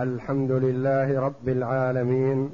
الحمد 0.00 0.50
لله 0.50 1.20
رب 1.20 1.48
العالمين 1.48 2.50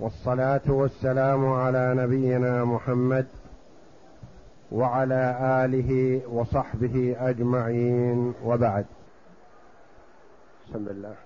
والصلاة 0.00 0.64
والسلام 0.68 1.46
على 1.52 1.94
نبينا 1.94 2.64
محمد 2.64 3.26
وعلى 4.72 5.22
آله 5.64 6.22
وصحبه 6.28 7.16
أجمعين 7.20 8.34
وبعد. 8.44 8.86
بسم 10.64 10.88
الله. 10.88 11.16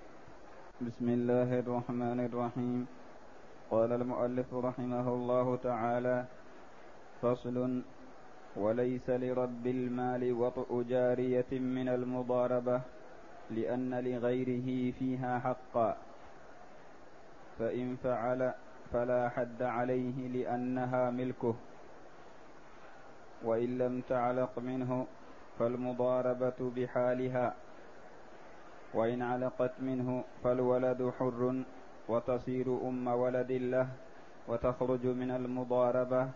بسم 0.80 1.08
الله 1.08 1.58
الرحمن 1.58 2.20
الرحيم. 2.26 2.86
قال 3.70 3.92
المؤلف 3.92 4.54
رحمه 4.54 5.08
الله 5.08 5.56
تعالى 5.62 6.24
فصل 7.22 7.82
وليس 8.56 9.10
لرب 9.10 9.66
المال 9.66 10.32
وطء 10.32 10.82
جارية 10.90 11.50
من 11.52 11.88
المضاربة 11.88 12.80
لأن 13.54 13.94
لغيره 13.94 14.92
فيها 14.98 15.38
حقا. 15.38 15.96
فإن 17.58 17.96
فعل 18.02 18.52
فلا 18.92 19.28
حد 19.28 19.62
عليه 19.62 20.28
لأنها 20.28 21.10
ملكه. 21.10 21.54
وإن 23.44 23.78
لم 23.78 24.02
تعلق 24.08 24.58
منه 24.58 25.06
فالمضاربة 25.58 26.58
بحالها. 26.76 27.54
وإن 28.94 29.22
علقت 29.22 29.72
منه 29.80 30.24
فالولد 30.44 31.12
حر 31.18 31.62
وتصير 32.08 32.66
أم 32.88 33.06
ولد 33.08 33.52
له 33.52 33.88
وتخرج 34.48 35.06
من 35.06 35.30
المضاربة 35.30 36.28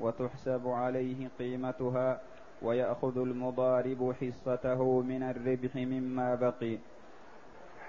وتحسب 0.00 0.68
عليه 0.68 1.28
قيمتها. 1.38 2.20
ويأخذ 2.62 3.18
المضارب 3.18 4.14
حصته 4.20 5.00
من 5.00 5.22
الربح 5.22 5.76
مما 5.76 6.34
بقي. 6.34 6.78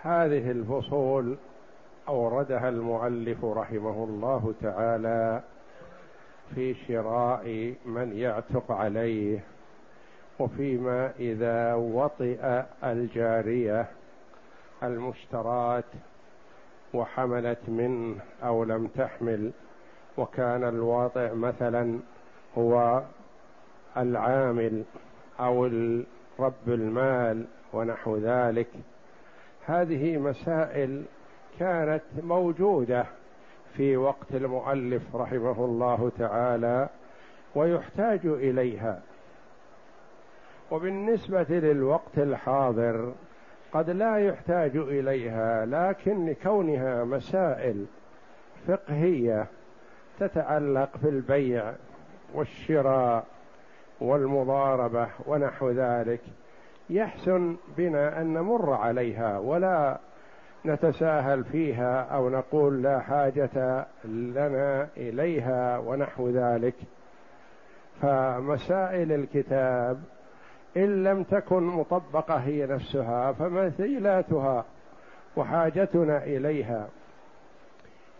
هذه 0.01 0.51
الفصول 0.51 1.37
أوردها 2.07 2.69
المؤلف 2.69 3.45
رحمه 3.45 4.03
الله 4.03 4.53
تعالى 4.61 5.41
في 6.55 6.73
شراء 6.87 7.73
من 7.85 8.17
يعتق 8.17 8.71
عليه 8.71 9.39
وفيما 10.39 11.11
إذا 11.19 11.73
وطئ 11.73 12.63
الجارية 12.83 13.85
المشترات 14.83 15.85
وحملت 16.93 17.59
منه 17.69 18.15
أو 18.43 18.63
لم 18.63 18.87
تحمل 18.87 19.51
وكان 20.17 20.63
الواطئ 20.63 21.33
مثلا 21.33 21.99
هو 22.57 23.01
العامل 23.97 24.83
أو 25.39 25.65
رب 26.39 26.67
المال 26.67 27.45
ونحو 27.73 28.17
ذلك. 28.17 28.67
هذه 29.65 30.17
مسائل 30.17 31.03
كانت 31.59 32.03
موجودة 32.23 33.05
في 33.77 33.97
وقت 33.97 34.31
المؤلف 34.33 35.15
رحمه 35.15 35.65
الله 35.65 36.11
تعالى 36.19 36.89
ويحتاج 37.55 38.19
إليها. 38.25 39.01
وبالنسبة 40.71 41.45
للوقت 41.49 42.17
الحاضر 42.17 43.13
قد 43.73 43.89
لا 43.89 44.17
يحتاج 44.17 44.75
إليها 44.75 45.65
لكن 45.65 46.25
لكونها 46.25 47.03
مسائل 47.03 47.85
فقهية 48.67 49.47
تتعلق 50.19 50.97
في 50.97 51.09
البيع 51.09 51.73
والشراء 52.33 53.25
والمضاربة 54.01 55.07
ونحو 55.25 55.69
ذلك 55.69 56.21
يحسن 56.89 57.55
بنا 57.77 58.21
أن 58.21 58.33
نمر 58.33 58.73
عليها 58.73 59.39
ولا 59.39 59.97
نتساهل 60.65 61.43
فيها 61.43 62.01
أو 62.01 62.29
نقول 62.29 62.83
لا 62.83 62.99
حاجة 62.99 63.85
لنا 64.05 64.87
إليها 64.97 65.77
ونحو 65.77 66.29
ذلك. 66.29 66.75
فمسائل 68.01 69.11
الكتاب 69.11 70.01
إن 70.77 71.03
لم 71.03 71.23
تكن 71.23 71.63
مطبقة 71.63 72.35
هي 72.35 72.65
نفسها 72.65 73.31
فمثيلاتها 73.31 74.65
وحاجتنا 75.37 76.23
إليها. 76.23 76.87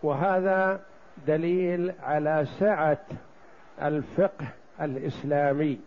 وهذا 0.02 0.80
دليل 1.26 1.92
على 2.02 2.46
سعة 2.58 3.04
الفقه 3.82 4.46
الإسلامي 4.80 5.80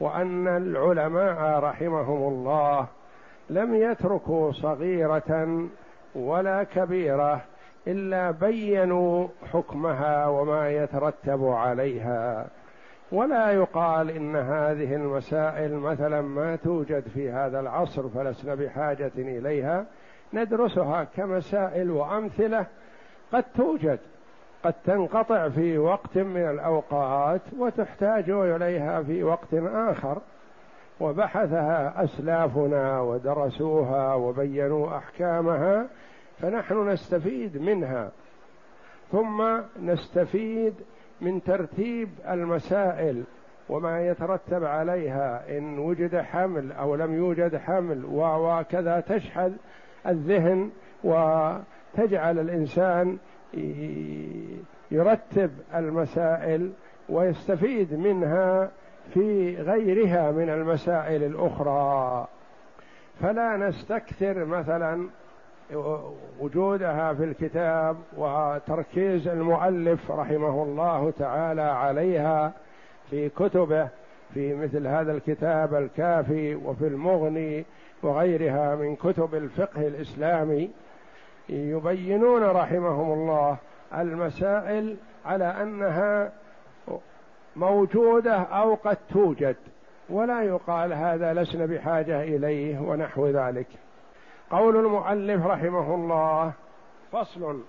وأن 0.00 0.48
العلماء 0.48 1.60
رحمهم 1.60 2.28
الله 2.28 2.86
لم 3.50 3.74
يتركوا 3.74 4.52
صغيرة 4.52 5.68
ولا 6.14 6.62
كبيرة 6.62 7.40
إلا 7.86 8.30
بينوا 8.30 9.28
حكمها 9.52 10.26
وما 10.26 10.70
يترتب 10.70 11.44
عليها. 11.44 12.46
ولا 13.12 13.50
يقال 13.50 14.10
إن 14.10 14.36
هذه 14.36 14.94
المسائل 14.94 15.74
مثلا 15.74 16.20
ما 16.20 16.56
توجد 16.56 17.04
في 17.14 17.30
هذا 17.30 17.60
العصر 17.60 18.08
فلسنا 18.08 18.54
بحاجة 18.54 19.12
إليها. 19.16 19.86
ندرسها 20.32 21.04
كمسائل 21.04 21.90
وأمثلة 21.90 22.66
قد 23.32 23.44
توجد. 23.56 23.98
قد 24.64 24.74
تنقطع 24.84 25.48
في 25.48 25.78
وقت 25.78 26.18
من 26.18 26.50
الأوقات 26.50 27.40
وتحتاج 27.58 28.30
إليها 28.30 29.02
في 29.02 29.22
وقت 29.22 29.54
آخر. 29.64 30.18
وبحثها 31.00 32.04
أسلافنا 32.04 33.00
ودرسوها 33.00 34.14
وبينوا 34.14 34.96
أحكامها 34.96 35.86
فنحن 36.38 36.88
نستفيد 36.88 37.62
منها. 37.62 38.10
ثم 39.12 39.60
نستفيد 39.82 40.74
من 41.20 41.42
ترتيب 41.42 42.08
المسائل 42.28 43.24
وما 43.68 44.06
يترتب 44.06 44.64
عليها 44.64 45.58
إن 45.58 45.78
وجد 45.78 46.16
حمل 46.16 46.72
أو 46.72 46.94
لم 46.94 47.14
يوجد 47.14 47.56
حمل 47.56 48.04
وكذا 48.12 49.00
تشحذ 49.00 49.52
الذهن 50.06 50.70
وتجعل 51.04 52.38
الإنسان 52.38 53.18
يرتب 54.90 55.50
المسائل 55.74 56.70
ويستفيد 57.08 57.94
منها 57.94 58.70
في 59.14 59.56
غيرها 59.56 60.30
من 60.32 60.50
المسائل 60.50 61.22
الأخرى. 61.22 62.26
فلا 63.20 63.56
نستكثر 63.56 64.44
مثلا 64.44 65.08
وجودها 66.40 67.14
في 67.14 67.24
الكتاب 67.24 67.96
وتركيز 68.16 69.28
المؤلف 69.28 70.10
رحمه 70.10 70.62
الله 70.62 71.12
تعالى 71.18 71.62
عليها 71.62 72.52
في 73.10 73.28
كتبه 73.28 73.88
في 74.34 74.54
مثل 74.54 74.86
هذا 74.86 75.12
الكتاب 75.12 75.74
الكافي 75.74 76.54
وفي 76.54 76.86
المغني 76.86 77.64
وغيرها 78.02 78.76
من 78.76 78.96
كتب 78.96 79.34
الفقه 79.34 79.86
الإسلامي. 79.86 80.70
يبينون 81.48 82.42
رحمهم 82.42 83.12
الله 83.12 83.56
المسائل 83.94 84.96
على 85.26 85.44
أنها 85.44 86.32
موجودة 87.56 88.36
أو 88.36 88.74
قد 88.74 88.96
توجد 89.12 89.56
ولا 90.08 90.42
يقال 90.42 90.92
هذا 90.92 91.34
لسنا 91.34 91.66
بحاجة 91.66 92.22
إليه 92.22 92.78
ونحو 92.78 93.26
ذلك. 93.26 93.66
قول 94.50 94.76
المؤلف 94.76 95.46
رحمه 95.46 95.94
الله 95.94 96.52
فصل 97.12 97.62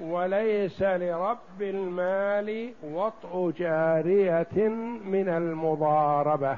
وليس 0.00 0.82
لرب 0.82 1.60
المال 1.60 2.72
وطء 2.82 3.52
جارية 3.58 4.68
من 5.04 5.28
المضاربة. 5.28 6.56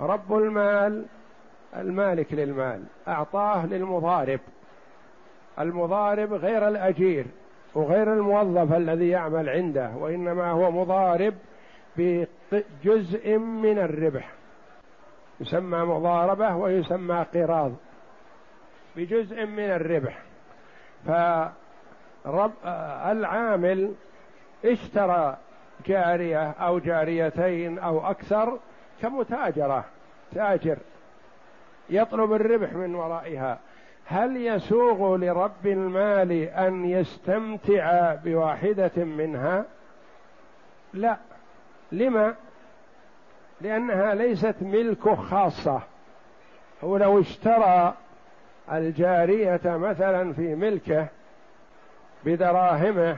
رب 0.00 0.32
المال 0.32 1.04
المالك 1.76 2.32
للمال 2.32 2.82
أعطاه 3.08 3.66
للمضارب. 3.66 4.40
المضارب 5.60 6.32
غير 6.32 6.68
الأجير 6.68 7.26
وغير 7.74 8.12
الموظف 8.12 8.72
الذي 8.72 9.08
يعمل 9.08 9.48
عنده 9.48 9.90
وإنما 9.96 10.50
هو 10.50 10.70
مضارب 10.70 11.34
بجزء 11.96 13.38
من 13.38 13.78
الربح. 13.78 14.30
يسمى 15.40 15.78
مضاربة 15.78 16.56
ويسمى 16.56 17.26
قراض 17.34 17.72
بجزء 18.96 19.46
من 19.46 19.70
الربح. 19.70 20.22
فرب 21.06 22.52
العامل 23.06 23.94
اشترى 24.64 25.36
جارية 25.86 26.50
أو 26.50 26.78
جاريتين 26.78 27.78
أو 27.78 28.10
أكثر 28.10 28.58
كمتاجرة 29.02 29.84
تاجر 30.34 30.78
يطلب 31.90 32.32
الربح 32.32 32.72
من 32.72 32.94
ورائها. 32.94 33.58
هل 34.10 34.36
يسوغ 34.36 35.16
لرب 35.16 35.66
المال 35.66 36.32
أن 36.32 36.84
يستمتع 36.84 38.14
بواحدة 38.14 39.04
منها؟ 39.04 39.64
لا. 40.94 41.16
لما؟ 41.92 42.34
لأنها 43.60 44.14
ليست 44.14 44.54
ملكه 44.60 45.14
خاصة. 45.14 45.82
هو 46.84 46.96
لو 46.96 47.20
اشترى 47.20 47.94
الجارية 48.72 49.60
مثلا 49.64 50.32
في 50.32 50.54
ملكه 50.54 51.06
بدراهمه 52.24 53.16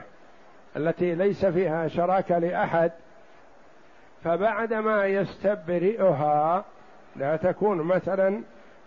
التي 0.75 1.15
ليس 1.15 1.45
فيها 1.45 1.87
شراكه 1.87 2.37
لأحد 2.37 2.91
فبعدما 4.23 5.05
يستبرئها 5.05 6.65
لا 7.15 7.35
تكون 7.35 7.77
مثلا 7.77 8.41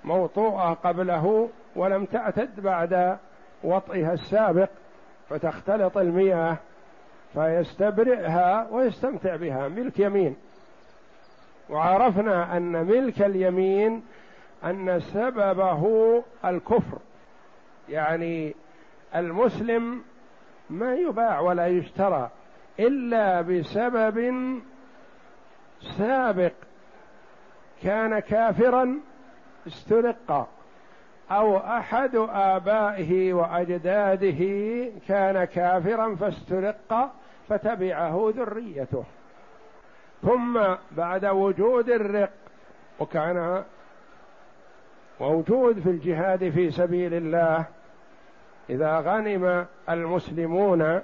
موطوءة 0.04 0.72
قبله 0.84 1.48
ولم 1.76 2.04
تعتد 2.04 2.60
بعد 2.60 3.18
وطئها 3.62 4.12
السابق 4.12 4.68
فتختلط 5.30 5.98
المياه 5.98 6.56
فيستبرئها 7.34 8.68
ويستمتع 8.70 9.36
بها. 9.36 9.68
ملك 9.68 9.98
يمين. 9.98 10.36
وعرفنا 11.70 12.56
أن 12.56 12.72
ملك 12.72 13.22
اليمين 13.22 14.02
أن 14.64 15.00
سببه 15.00 16.22
الكفر. 16.44 16.98
يعني 17.88 18.54
المسلم 19.14 20.02
ما 20.70 20.94
يباع 20.94 21.40
ولا 21.40 21.66
يشترى 21.66 22.30
إلا 22.80 23.40
بسبب 23.40 24.58
سابق. 25.98 26.52
كان 27.82 28.18
كافرا 28.18 29.00
استرق 29.66 30.48
أو 31.30 31.56
أحد 31.56 32.16
آبائه 32.30 33.32
وأجداده 33.32 34.40
كان 35.08 35.44
كافرا 35.44 36.14
فاسترق 36.14 37.12
فتبعه 37.48 38.32
ذريته. 38.36 39.04
ثم 40.22 40.60
بعد 40.90 41.24
وجود 41.24 41.90
الرق 41.90 42.30
وكان 43.00 43.64
موجود 45.20 45.80
في 45.80 45.90
الجهاد 45.90 46.50
في 46.50 46.70
سبيل 46.70 47.14
الله 47.14 47.64
إذا 48.70 48.98
غنم 48.98 49.66
المسلمون 49.90 51.00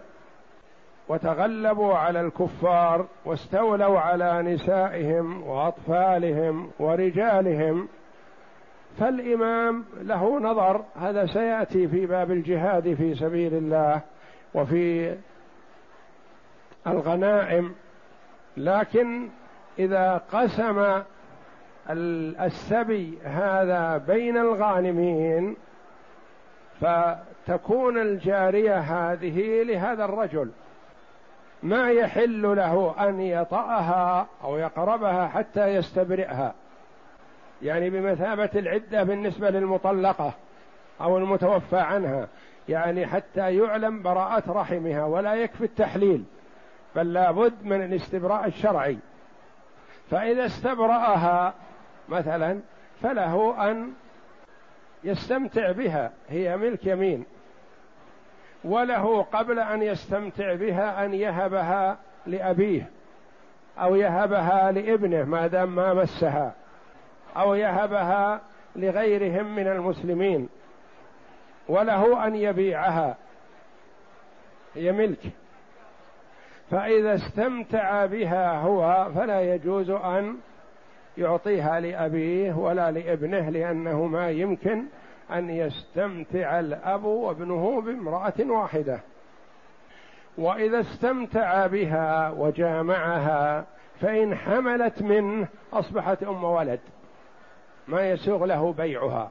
وتغلبوا 1.08 1.94
على 1.94 2.20
الكفار 2.20 3.06
واستولوا 3.25 4.00
على 4.00 4.43
نسائهم 4.43 5.43
وأطفالهم 5.43 6.70
ورجالهم 6.78 7.88
فالإمام 8.98 9.84
له 10.00 10.40
نظر 10.40 10.84
هذا 10.96 11.26
سيأتي 11.26 11.88
في 11.88 12.06
باب 12.06 12.31
الجهاد 12.31 12.94
في 12.94 13.14
سبيل 13.14 13.54
الله 13.54 14.00
وفي 14.54 15.16
الغنائم 16.87 17.75
لكن 18.56 19.28
إذا 19.78 20.22
قسم 20.32 21.02
السبي 22.40 23.19
هذا 23.25 23.96
بين 23.96 24.37
الغانمين 24.37 25.56
فتكون 26.81 27.98
الجارية 27.98 28.78
هذه 28.78 29.62
لهذا 29.62 30.04
الرجل. 30.04 30.50
ما 31.62 31.90
يحل 31.90 32.43
له 32.56 32.94
أن 33.08 33.20
يطأها 33.20 34.26
أو 34.44 34.56
يقربها 34.56 35.28
حتى 35.28 35.66
يستبرئها. 35.66 36.54
يعني 37.62 37.90
بمثابة 37.90 38.50
العدة 38.54 39.02
بالنسبة 39.02 39.50
للمطلقة 39.50 40.32
أو 41.00 41.18
المتوفى 41.18 41.78
عنها 41.78 42.28
يعني 42.68 43.06
حتى 43.06 43.56
يعلم 43.56 44.02
براءة 44.02 44.52
رحمها 44.52 45.04
ولا 45.04 45.34
يكفي 45.34 45.64
التحليل 45.64 46.24
بل 46.96 47.12
لابد 47.12 47.54
من 47.64 47.84
الاستبراء 47.84 48.46
الشرعي. 48.46 48.98
فإذا 50.10 50.46
استبرأها 50.46 51.54
مثلا 52.08 52.60
فله 53.02 53.70
أن 53.70 53.92
يستمتع 55.04 55.72
بها 55.72 56.12
هي 56.28 56.56
ملك 56.56 56.86
يمين 56.86 57.24
وله 58.64 59.22
قبل 59.22 59.58
أن 59.58 59.82
يستمتع 59.82 60.54
بها 60.54 61.04
أن 61.04 61.14
يهبها 61.14 61.98
لأبيه 62.26 62.90
أو 63.78 63.96
يهبها 63.96 64.72
لابنه 64.72 65.24
ما 65.24 65.46
دام 65.46 65.74
ما 65.74 65.94
مسها. 65.94 66.54
أو 67.37 67.55
يهبها 67.55 68.41
لغيرهم 68.77 69.56
من 69.56 69.67
المسلمين 69.67 70.49
وله 71.69 72.27
أن 72.27 72.37
يبيعها 72.37 73.17
هي 74.75 74.93
ملك. 74.93 75.31
فإذا 76.71 77.15
استمتع 77.15 78.06
بها 78.06 78.59
هو 78.59 79.09
فلا 79.15 79.55
يجوز 79.55 79.91
أن 79.91 80.37
يعطيها 81.19 81.81
لأبيه 81.81 82.53
ولا 82.53 82.91
لابنه 82.91 83.50
لأنه 83.50 84.06
ما 84.06 84.31
يمكن 84.31 84.85
أن 85.32 85.50
يستمتع 85.50 86.61
الأب 86.61 87.05
وابنه 87.05 87.81
بامرأة 87.81 88.35
واحدة. 88.41 89.00
وإذا 90.38 90.81
استمتع 90.81 91.67
بها 91.67 92.31
وجامعها 92.31 93.65
فإن 94.00 94.35
حملت 94.35 95.03
منه 95.03 95.49
أصبحت 95.73 96.23
أم 96.23 96.44
ولد. 96.44 96.81
ما 97.90 98.10
يسوغ 98.10 98.44
له 98.44 98.72
بيعها. 98.72 99.31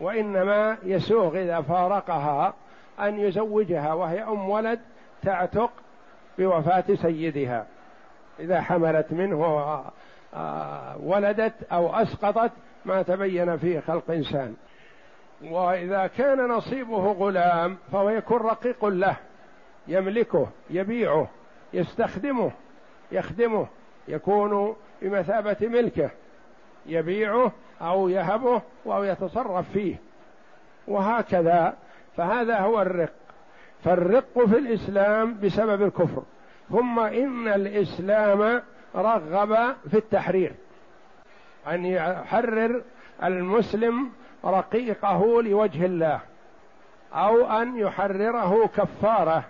وإنما 0.00 0.76
يسوغ 0.82 1.42
إذا 1.42 1.60
فارقها 1.60 2.54
أن 3.00 3.18
يزوجها 3.18 3.92
وهي 3.92 4.22
أم 4.22 4.50
ولد 4.50 4.80
تعتق 5.22 5.70
بوفاة 6.38 6.84
سيدها. 6.94 7.66
إذا 8.40 8.60
حملت 8.60 9.12
منه 9.12 9.84
ولدت 11.02 11.54
أو 11.72 11.94
أسقطت 11.94 12.52
ما 12.84 13.02
تبين 13.02 13.56
فيه 13.56 13.80
خلق 13.80 14.10
إنسان. 14.10 14.54
وإذا 15.44 16.06
كان 16.06 16.48
نصيبه 16.48 17.12
غلام 17.12 17.76
فهو 17.92 18.10
يكون 18.10 18.40
رقيق 18.40 18.84
له 18.84 19.16
يملكه 19.88 20.48
يبيعه 20.70 21.28
يستخدمه 21.72 22.50
يخدمه 23.12 23.66
يكون 24.08 24.76
بمثابة 25.02 25.56
ملكه. 25.60 26.10
يبيعه 26.86 27.52
أو 27.82 28.08
يهبه 28.08 28.62
أو 28.86 29.04
يتصرف 29.04 29.70
فيه. 29.72 29.96
وهكذا 30.88 31.74
فهذا 32.16 32.58
هو 32.58 32.82
الرق. 32.82 33.12
فالرق 33.84 34.44
في 34.46 34.58
الإسلام 34.58 35.40
بسبب 35.40 35.82
الكفر. 35.82 36.22
ثم 36.70 36.98
إن 36.98 37.48
الإسلام 37.48 38.62
رغب 38.96 39.74
في 39.90 39.96
التحرير. 39.96 40.52
أن 41.68 41.86
يحرر 41.86 42.82
المسلم 43.24 44.10
رقيقه 44.44 45.42
لوجه 45.42 45.86
الله. 45.86 46.20
أو 47.12 47.62
أن 47.62 47.78
يحرره 47.78 48.70
كفارة 48.76 49.44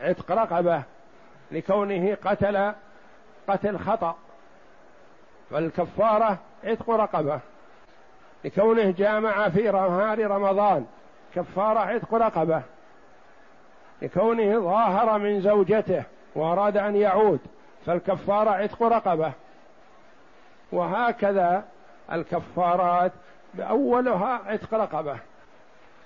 عتق 0.00 0.32
رقبة 0.32 0.82
لكونه 1.52 2.16
قتل 2.24 2.72
قتل 3.48 3.78
خطأ. 3.78 4.16
فالكفارة 5.50 6.38
عتق 6.64 6.90
رقبة. 6.90 7.40
لكونه 8.44 8.90
جامع 8.90 9.48
في 9.48 9.62
نهار 9.62 10.30
رمضان 10.30 10.86
كفارة 11.34 11.78
عتق 11.78 12.14
رقبة. 12.14 12.62
لكونه 14.02 14.60
ظاهر 14.60 15.18
من 15.18 15.40
زوجته 15.40 16.02
وأراد 16.34 16.76
أن 16.76 16.96
يعود 16.96 17.40
فالكفارة 17.86 18.50
عتق 18.50 18.82
رقبة. 18.82 19.32
وهكذا 20.72 21.64
الكفارات 22.12 23.12
أولها 23.58 24.40
عتق 24.46 24.74
رقبة. 24.74 25.18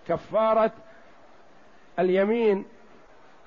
كفارة 0.09 0.71
اليمين 1.99 2.65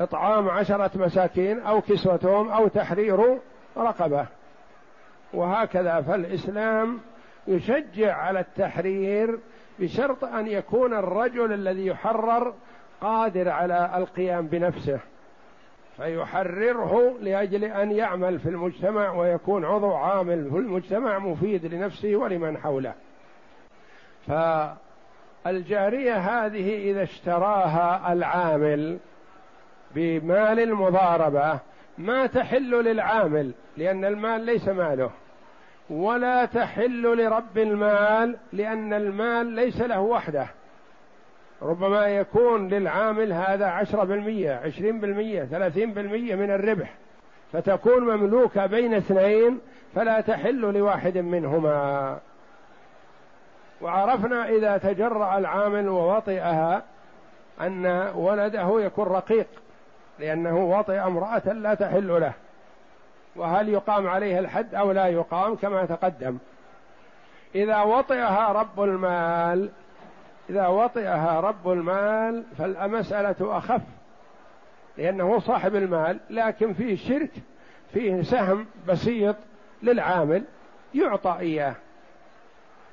إطعام 0.02 0.50
عشرة 0.50 0.92
مساكين 0.96 1.60
أو 1.60 1.82
كسوتهم 1.82 2.52
أو 2.52 2.68
تحرير 2.68 3.40
رقبة. 3.78 4.26
وهكذا 5.34 6.02
فالإسلام 6.02 7.00
يشجع 7.48 8.16
على 8.16 8.40
التحرير 8.40 9.40
بشرط 9.80 10.24
أن 10.24 10.48
يكون 10.48 10.94
الرجل 10.94 11.54
الذي 11.54 11.86
يحرر 11.86 12.54
قادر 13.02 13.50
على 13.50 13.92
القيام 13.98 14.48
بنفسه 14.48 15.00
فيحرره 15.98 17.18
لأجل 17.22 17.64
أن 17.64 17.92
يعمل 17.92 18.40
في 18.40 18.50
المجتمع 18.50 19.12
ويكون 19.12 19.66
عضو 19.66 19.94
عامل 19.94 20.50
في 20.50 20.58
المجتمع 20.58 21.20
مفيد 21.20 21.66
لنفسه 21.66 22.16
ولمن 22.16 22.58
حوله. 22.58 22.94
فالجارية 25.46 26.18
هذه 26.18 26.92
إذا 26.92 27.04
اشتراها 27.04 28.14
العامل 28.14 28.98
بمال 29.96 30.60
المضاربة 30.60 31.60
ما 31.98 32.26
تحل 32.26 32.84
للعامل 32.84 33.52
لأن 33.78 34.06
المال 34.06 34.42
ليس 34.42 34.68
ماله. 34.68 35.12
ولا 35.90 36.46
تحل 36.46 37.18
لرب 37.18 37.58
المال 37.58 38.38
لأن 38.54 38.94
المال 38.94 39.46
ليس 39.46 39.82
له 39.82 40.00
وحده. 40.00 40.48
ربما 41.62 42.08
يكون 42.08 42.68
للعامل 42.68 43.34
هذا 43.34 43.66
عشرة 43.66 44.04
بالمية 44.04 44.62
عشرين 44.66 45.00
بالمية 45.00 45.44
ثلاثين 45.44 45.94
بالمية 45.94 46.36
من 46.36 46.52
الربح. 46.52 46.94
فتكون 47.54 48.04
مملوكة 48.04 48.66
بين 48.66 48.94
اثنين 48.94 49.60
فلا 49.96 50.22
تحل 50.22 50.62
لواحد 50.62 51.18
منهما. 51.18 52.20
وعرفنا 53.82 54.50
إذا 54.50 54.78
تجرأ 54.78 55.38
العامل 55.38 55.90
ووطئها 55.90 56.84
أن 57.62 57.86
ولده 58.16 58.82
يكون 58.82 59.08
رقيق 59.08 59.48
لأنه 60.20 60.58
وطئ 60.58 61.00
امرأة 61.00 61.54
لا 61.54 61.74
تحل 61.74 62.08
له. 62.08 62.34
وهل 63.36 63.70
يقام 63.70 64.08
عليه 64.08 64.40
الحد 64.40 64.76
أو 64.76 64.92
لا 64.92 65.08
يقام 65.08 65.56
كما 65.56 65.86
تقدم. 65.86 66.38
إذا 67.56 67.82
وطئها 67.82 68.52
رب 68.52 68.84
المال 68.84 69.70
إذا 70.50 70.68
وطئها 70.68 71.40
رب 71.40 71.70
المال 71.70 72.44
فالمسألة 72.58 73.58
أخف 73.58 73.82
لأنه 74.98 75.40
صاحب 75.40 75.76
المال 75.76 76.20
لكن 76.30 76.74
فيه 76.74 76.96
شرك 76.96 77.32
فيه 77.94 78.22
سهم 78.22 78.66
بسيط 78.88 79.36
للعامل 79.84 80.44
يعطى 80.96 81.36
إياه. 81.40 81.76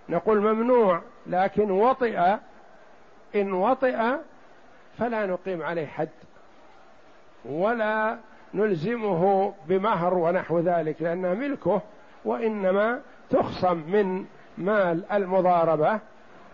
نقول 0.09 0.40
ممنوع 0.40 1.02
لكن 1.26 1.71
وطئ 1.71 2.37
إن 3.35 3.52
وطئ 3.52 4.16
فلا 4.99 5.26
نقيم 5.26 5.62
عليه 5.62 5.87
حد 5.87 6.09
ولا 7.45 8.18
نلزمه 8.55 9.55
بمهر 9.69 10.14
ونحو 10.14 10.59
ذلك 10.59 11.02
لأنها 11.02 11.35
ملكه 11.35 11.83
وإنما 12.25 13.00
تخصم 13.31 13.76
من 13.76 14.25
مال 14.59 15.12
المضاربة 15.12 15.99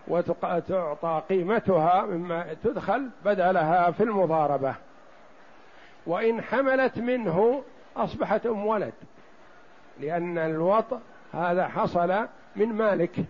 وتعطى 0.09 1.23
قيمتها 1.29 2.07
مما 2.07 2.47
تدخل 2.65 3.09
بدلها 3.25 3.91
في 3.91 4.03
المضاربة. 4.03 4.75
وإن 6.07 6.43
حملت 6.43 6.99
منه 6.99 7.63
أصبحت 7.97 8.47
أم 8.47 8.67
ولد 8.67 8.93
لأن 10.01 10.39
الوطء 10.39 10.99
هذا 11.33 11.69
حصل 11.69 12.27
من 12.57 12.73
مالك 12.73 13.25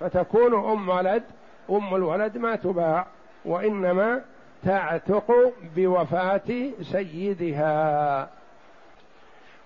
فتكون 0.00 0.54
أم 0.54 0.88
ولد 0.88 1.22
أم 1.70 1.94
الولد 1.94 2.38
ما 2.38 2.56
تباع 2.56 3.06
وإنما 3.44 4.22
تعتق 4.64 5.52
بوفاة 5.76 6.70
سيدها. 6.92 8.30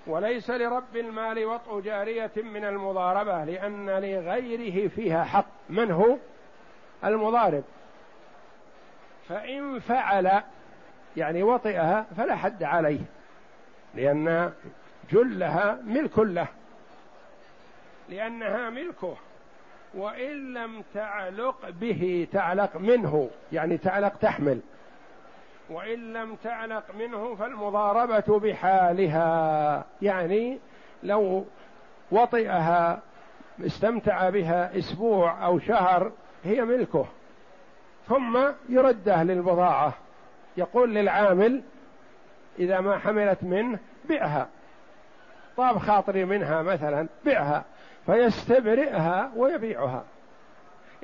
وليس 0.07 0.51
لرب 0.51 0.97
المال 0.97 1.45
وطء 1.45 1.81
جارية 1.81 2.31
من 2.37 2.65
المضاربة 2.65 3.45
لأن 3.45 3.91
لغيره 3.91 4.89
فيها 4.89 5.25
حق. 5.25 5.47
من 5.71 5.91
هو؟ 5.91 6.17
المضارب. 7.05 7.65
فإن 9.29 9.79
فعل 9.79 10.43
يعني 11.17 11.43
وطئها 11.43 12.07
فلا 12.17 12.37
حد 12.37 12.63
عليه 12.63 13.01
لأن 13.95 14.53
جلها 15.11 15.79
ملك 15.85 16.19
له 16.19 16.47
لأنها 18.09 18.71
ملكه. 18.71 19.17
وإن 19.95 20.55
لم 20.55 20.85
تعلق 20.95 21.71
به 21.71 22.29
تعلق 22.33 22.77
منه 22.77 23.31
يعني 23.53 23.79
تعلق 23.79 24.17
تحمل. 24.17 24.61
وإن 25.71 26.13
لم 26.13 26.37
تعلق 26.37 26.85
منه 26.99 27.35
فالمضاربة 27.35 28.39
بحالها. 28.39 29.85
يعني 30.03 30.59
لو 31.03 31.45
وطئها 32.11 33.03
استمتع 33.61 34.31
بها 34.31 34.79
أسبوع 34.79 35.47
أو 35.47 35.59
شهر 35.59 36.13
هي 36.45 36.65
ملكه. 36.65 37.07
ثم 38.09 38.39
يرده 38.69 39.23
للبضاعة. 39.23 39.95
يقول 40.57 40.95
للعامل 40.95 41.63
إذا 42.59 42.81
ما 42.81 42.99
حملت 42.99 43.45
منه 43.45 43.79
بعها 44.09 44.49
طاب 45.57 45.79
خاطري 45.79 46.25
منها 46.25 46.63
مثلا 46.63 47.09
بعها 47.27 47.65
فيستبرئها 48.07 49.33
ويبيعها. 49.37 50.05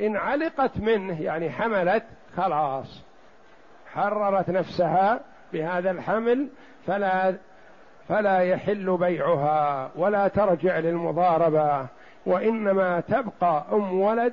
إن 0.01 0.17
علقت 0.17 0.77
منه 0.77 1.23
يعني 1.23 1.51
حملت 1.51 2.05
خلاص. 2.37 3.08
حررت 3.95 4.51
نفسها 4.51 5.21
بهذا 5.53 5.91
الحمل 5.91 6.49
فلا 6.87 7.35
فلا 8.09 8.39
يحل 8.39 8.97
بيعها 8.97 9.91
ولا 9.97 10.29
ترجع 10.29 10.79
للمضاربة 10.79 11.87
وإنما 12.27 13.01
تبقى 13.01 13.65
أم 13.73 14.01
ولد 14.01 14.33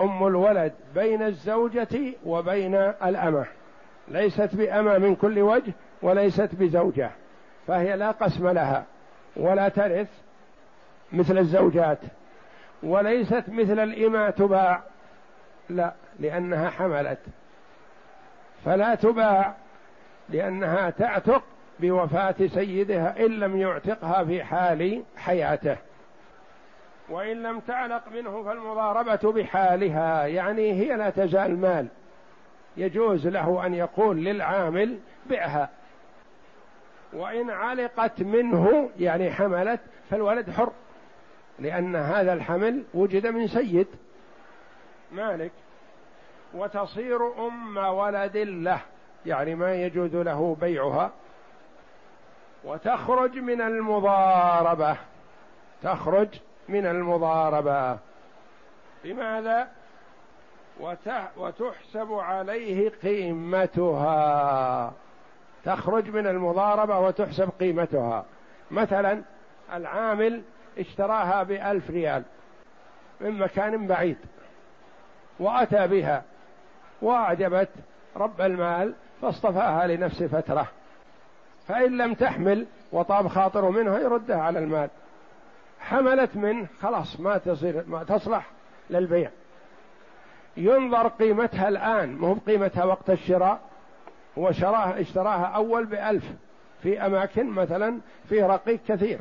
أم 0.00 0.26
الولد 0.26 0.72
بين 0.94 1.22
الزوجة 1.22 2.14
وبين 2.26 2.74
الأمة. 2.74 3.46
ليست 4.08 4.54
بأمة 4.54 4.98
من 4.98 5.14
كل 5.14 5.38
وجه 5.38 5.72
وليست 6.02 6.54
بزوجة 6.54 7.10
فهي 7.66 7.96
لا 7.96 8.10
قسم 8.10 8.48
لها 8.48 8.84
ولا 9.36 9.68
ترث 9.68 10.08
مثل 11.12 11.38
الزوجات 11.38 11.98
وليست 12.82 13.44
مثل 13.48 13.78
الإماء 13.78 14.30
تباع 14.30 14.82
لا 15.70 15.92
لأنها 16.20 16.70
حملت. 16.70 17.18
فلا 18.64 18.94
تباع 18.94 19.54
لأنها 20.28 20.90
تعتق 20.90 21.42
بوفاة 21.80 22.34
سيدها 22.54 23.26
إن 23.26 23.30
لم 23.30 23.56
يعتقها 23.56 24.24
في 24.24 24.44
حال 24.44 25.02
حياته. 25.16 25.76
وإن 27.08 27.42
لم 27.42 27.60
تعلق 27.60 28.02
منه 28.14 28.42
فالمضاربة 28.42 29.32
بحالها 29.32 30.26
يعني 30.26 30.72
هي 30.72 30.96
لا 30.96 31.10
تزال 31.10 31.58
مال. 31.58 31.86
يجوز 32.76 33.26
له 33.26 33.66
أن 33.66 33.74
يقول 33.74 34.24
للعامل 34.24 34.98
بعها. 35.30 35.68
وإن 37.12 37.50
علقت 37.50 38.22
منه 38.22 38.90
يعني 38.98 39.32
حملت 39.32 39.80
فالولد 40.10 40.50
حر 40.50 40.72
لأن 41.58 41.96
هذا 41.96 42.32
الحمل 42.32 42.82
وجد 42.94 43.26
من 43.26 43.48
سيد. 43.48 43.86
مالك 45.12 45.52
وتصير 46.54 47.46
أم 47.46 47.76
ولد 47.76 48.36
له 48.36 48.80
يعني 49.26 49.54
ما 49.54 49.74
يجوز 49.74 50.16
له 50.16 50.56
بيعها. 50.60 51.10
وتخرج 52.64 53.38
من 53.38 53.60
المضاربة 53.60 54.96
تخرج 55.82 56.28
من 56.68 56.86
المضاربة. 56.86 57.98
لماذا؟ 59.04 59.68
وتحسب 61.36 62.12
عليه 62.12 62.90
قيمتها. 62.90 64.92
تخرج 65.64 66.10
من 66.10 66.26
المضاربة 66.26 66.98
وتحسب 66.98 67.50
قيمتها. 67.60 68.24
مثلا 68.70 69.22
العامل 69.72 70.42
اشتراها 70.78 71.42
بألف 71.42 71.90
ريال 71.90 72.22
من 73.20 73.38
مكان 73.38 73.86
بعيد 73.86 74.18
وأتى 75.38 75.86
بها. 75.86 76.22
وأعجبت 77.02 77.68
رب 78.16 78.40
المال 78.40 78.94
فاصطفاها 79.22 79.86
لنفسه 79.86 80.26
فترة. 80.26 80.66
فإن 81.68 81.98
لم 81.98 82.14
تحمل 82.14 82.66
وطاب 82.92 83.28
خاطره 83.28 83.70
منها 83.70 83.98
يردها 83.98 84.42
على 84.42 84.58
المال. 84.58 84.88
حملت 85.80 86.36
منه 86.36 86.66
خلاص 86.80 87.20
ما 87.20 87.38
تصير 87.38 87.84
ما 87.86 88.04
تصلح 88.04 88.46
للبيع. 88.90 89.30
ينظر 90.56 91.08
قيمتها 91.08 91.68
الآن 91.68 92.16
مو 92.16 92.34
بقيمتها 92.34 92.84
وقت 92.84 93.10
الشراء 93.10 93.60
هو 94.38 94.52
شراها 94.52 95.00
اشتراها 95.00 95.44
أول 95.44 95.84
بألف 95.84 96.24
في 96.82 97.06
أماكن 97.06 97.46
مثلا 97.46 97.98
فيه 98.28 98.46
رقيق 98.46 98.80
كثير. 98.88 99.18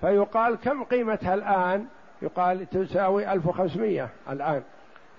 فيقال 0.00 0.54
كم 0.54 0.84
قيمتها 0.84 1.34
الآن؟ 1.34 1.86
يقال 2.22 2.70
تساوي 2.70 3.32
ألف 3.32 3.46
وخمسمية 3.46 4.08
الآن. 4.30 4.62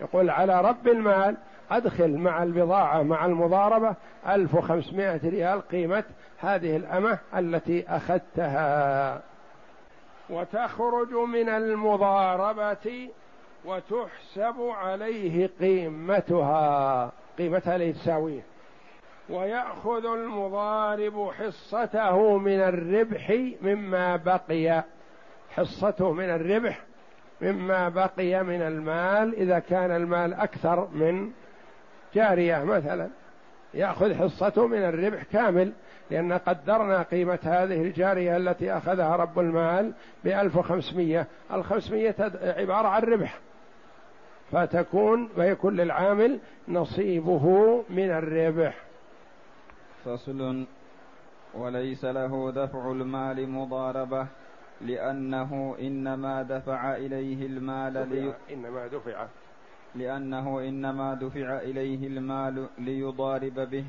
يقول 0.01 0.29
على 0.29 0.61
رب 0.61 0.87
المال 0.87 1.37
أدخل 1.71 2.17
مع 2.17 2.43
البضاعة 2.43 3.03
مع 3.03 3.25
المضاربة 3.25 3.95
ألف 4.27 4.55
وخمسمائة 4.55 5.29
ريال 5.29 5.61
قيمة 5.61 6.03
هذه 6.39 6.75
الأمة 6.75 7.19
التي 7.37 7.85
أخذتها. 7.89 9.21
وتخرج 10.29 11.13
من 11.13 11.49
المضاربة 11.49 13.09
وتحسب 13.65 14.55
عليه 14.59 15.49
قيمتها. 15.59 17.11
قيمتها 17.37 17.77
لتساويه 17.77 18.41
ويأخذ 19.29 20.05
المضارب 20.05 21.31
حصته 21.31 22.37
من 22.37 22.59
الربح 22.59 23.33
مما 23.61 24.15
بقي. 24.15 24.83
حصته 25.55 26.11
من 26.11 26.29
الربح 26.29 26.86
مما 27.41 27.89
بقي 27.89 28.43
من 28.43 28.61
المال 28.61 29.35
إذا 29.35 29.59
كان 29.59 29.91
المال 29.91 30.33
أكثر 30.33 30.87
من 30.87 31.31
جارية 32.15 32.63
مثلا 32.63 33.09
يأخذ 33.73 34.13
حصته 34.13 34.67
من 34.67 34.77
الربح 34.77 35.23
كامل 35.23 35.71
لأن 36.11 36.33
قدرنا 36.33 37.01
قيمة 37.03 37.39
هذه 37.43 37.81
الجارية 37.81 38.37
التي 38.37 38.71
أخذها 38.71 39.15
رب 39.15 39.39
المال 39.39 39.91
بألف 40.23 40.55
وخمسمية 40.55 41.27
الخمسمية 41.53 42.15
عبارة 42.57 42.87
عن 42.87 43.01
ربح. 43.01 43.39
فتكون 44.51 45.29
ويكون 45.37 45.75
للعامل 45.75 46.39
نصيبه 46.67 47.83
من 47.89 48.09
الربح. 48.09 48.77
فصل. 50.05 50.65
وليس 51.53 52.05
له 52.05 52.51
دفع 52.51 52.91
المال 52.91 53.49
مضاربة. 53.49 54.27
لأنه 54.81 55.75
إنما 55.79 56.41
دفع 56.41 56.95
إليه 56.95 57.45
المال 57.45 57.93
لي... 57.93 58.33
إنما 58.53 58.87
دفع. 58.87 59.25
لأنه 59.95 60.59
إنما 60.59 61.13
دفع 61.13 61.57
إليه 61.57 62.07
المال 62.07 62.67
ليضارب 62.77 63.59
به 63.59 63.85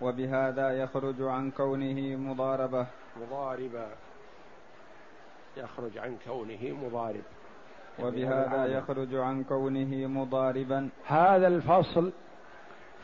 وبهذا 0.00 0.82
يخرج 0.82 1.22
عن 1.22 1.50
كونه 1.50 2.16
مضاربة. 2.16 2.86
مضاربا 3.20 3.88
يخرج 5.56 5.98
عن 5.98 6.16
كونه 6.26 6.76
مضارب. 6.84 7.22
وبهذا 7.98 8.66
يخرج 8.66 9.14
عن 9.14 9.44
كونه 9.44 10.06
مضاربا. 10.06 10.88
هذا 11.06 11.46
الفصل 11.46 12.12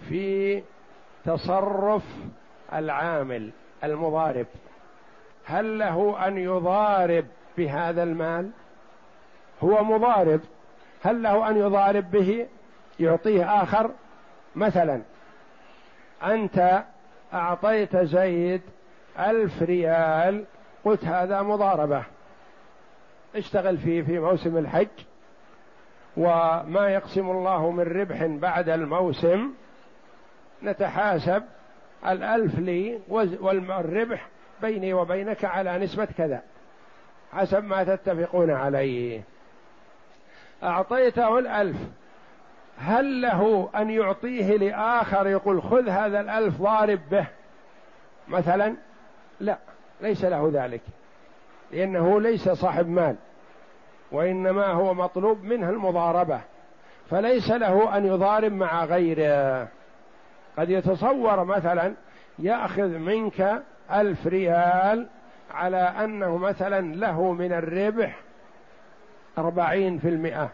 في 0.09 0.63
تصرف 1.25 2.05
العامل 2.73 3.51
المضارب. 3.85 4.47
هل 5.47 5.79
له 5.79 6.27
أن 6.27 6.39
يضارب 6.39 7.25
بهذا 7.57 8.03
المال؟ 8.03 8.51
هو 9.63 9.85
مضارب. 9.85 10.41
هل 11.03 11.23
له 11.23 11.51
أن 11.51 11.57
يضارب 11.57 12.11
به؟ 12.11 12.47
يعطيه 13.01 13.63
آخر. 13.63 13.91
مثلا 14.55 15.03
أنت 16.23 16.85
أعطيت 17.33 17.97
زيد 17.97 18.63
ألف 19.19 19.63
ريال. 19.63 20.45
قلت 20.85 21.05
هذا 21.05 21.43
مضاربة. 21.43 22.03
اشتغل 23.37 23.79
فيه 23.79 24.03
في 24.03 24.19
موسم 24.19 24.57
الحج. 24.57 24.89
وما 26.17 26.89
يقسم 26.89 27.31
الله 27.31 27.71
من 27.71 28.01
ربح 28.01 28.27
بعد 28.27 28.69
الموسم. 28.69 29.51
نتحاسب. 30.63 31.43
الألف 32.07 32.59
لي 32.59 33.01
والربح 33.09 34.29
بيني 34.63 34.95
وبينك 34.95 35.45
على 35.45 35.79
نسبة 35.79 36.05
كذا. 36.05 36.43
حسب 37.33 37.65
ما 37.65 37.85
تتفقون 37.85 38.51
عليه. 38.51 39.23
أعطيته 40.63 41.39
الألف. 41.39 41.77
هل 42.79 43.23
له 43.23 43.71
أن 43.77 43.91
يعطيه 43.91 44.57
لآخر 44.57 45.27
يقول 45.27 45.63
خذ 45.63 45.89
هذا 45.89 46.21
الألف 46.21 46.63
ضارب 46.63 47.01
به؟ 47.11 47.27
مثلا 48.29 48.77
لا 49.41 49.59
ليس 50.01 50.25
له 50.25 50.51
ذلك. 50.55 50.81
لأنه 51.73 52.21
ليس 52.21 52.49
صاحب 52.49 52.89
مال 52.89 53.17
وإنما 54.13 54.67
هو 54.67 54.95
مطلوب 54.95 55.45
منه 55.45 55.71
المضاربة. 55.71 56.41
فليس 57.11 57.51
له 57.51 57.97
أن 57.97 58.07
يضارب 58.07 58.53
مع 58.53 58.85
غيره. 58.85 59.69
قد 60.59 60.71
يتصور 60.71 61.45
مثلا 61.45 61.95
يأخذ 62.39 62.89
منك 62.89 63.63
ألف 63.93 64.27
ريال 64.27 65.07
على 65.51 65.77
أنه 65.77 66.37
مثلا 66.37 66.95
له 66.95 67.33
من 67.33 67.53
الربح 67.53 68.21
أربعين 69.39 69.99
في 69.99 70.09
المئة 70.09 70.51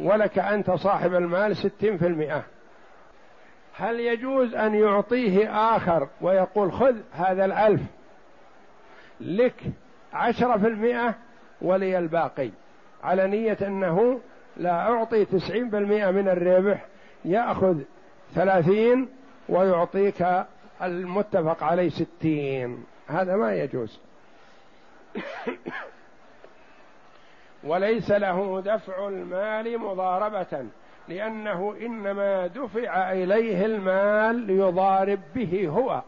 ولك 0.00 0.38
أنت 0.38 0.70
صاحب 0.70 1.14
المال 1.14 1.56
ستين 1.56 1.98
في 1.98 2.06
المئة. 2.06 2.42
هل 3.76 4.00
يجوز 4.00 4.54
أن 4.54 4.74
يعطيه 4.74 5.50
آخر 5.76 6.08
ويقول 6.20 6.72
خذ 6.72 6.96
هذا 7.12 7.44
الألف 7.44 7.80
لك 9.20 9.54
عشرة 10.12 10.56
في 10.56 10.66
المئة 10.66 11.14
ولي 11.62 11.98
الباقي؟ 11.98 12.50
على 13.04 13.26
نية 13.26 13.58
أنه 13.62 14.20
لا 14.56 14.90
أعطي 14.90 15.24
تسعين 15.24 15.70
بالمئة 15.70 16.10
من 16.10 16.28
الربح 16.28 16.84
يأخذ 17.24 17.80
ثلاثين 18.34 19.08
ويعطيك 19.48 20.44
المتفق 20.82 21.62
عليه 21.62 21.88
ستين. 21.88 22.84
هذا 23.08 23.36
ما 23.36 23.54
يجوز. 23.54 24.00
وليس 27.64 28.10
له 28.10 28.60
دفع 28.60 29.08
المال 29.08 29.78
مضاربة 29.78 30.66
لأنه 31.08 31.76
إنما 31.80 32.46
دفع 32.46 33.12
إليه 33.12 33.66
المال 33.66 34.36
ليضارب 34.36 35.20
به 35.34 35.68
هو. 35.68 36.02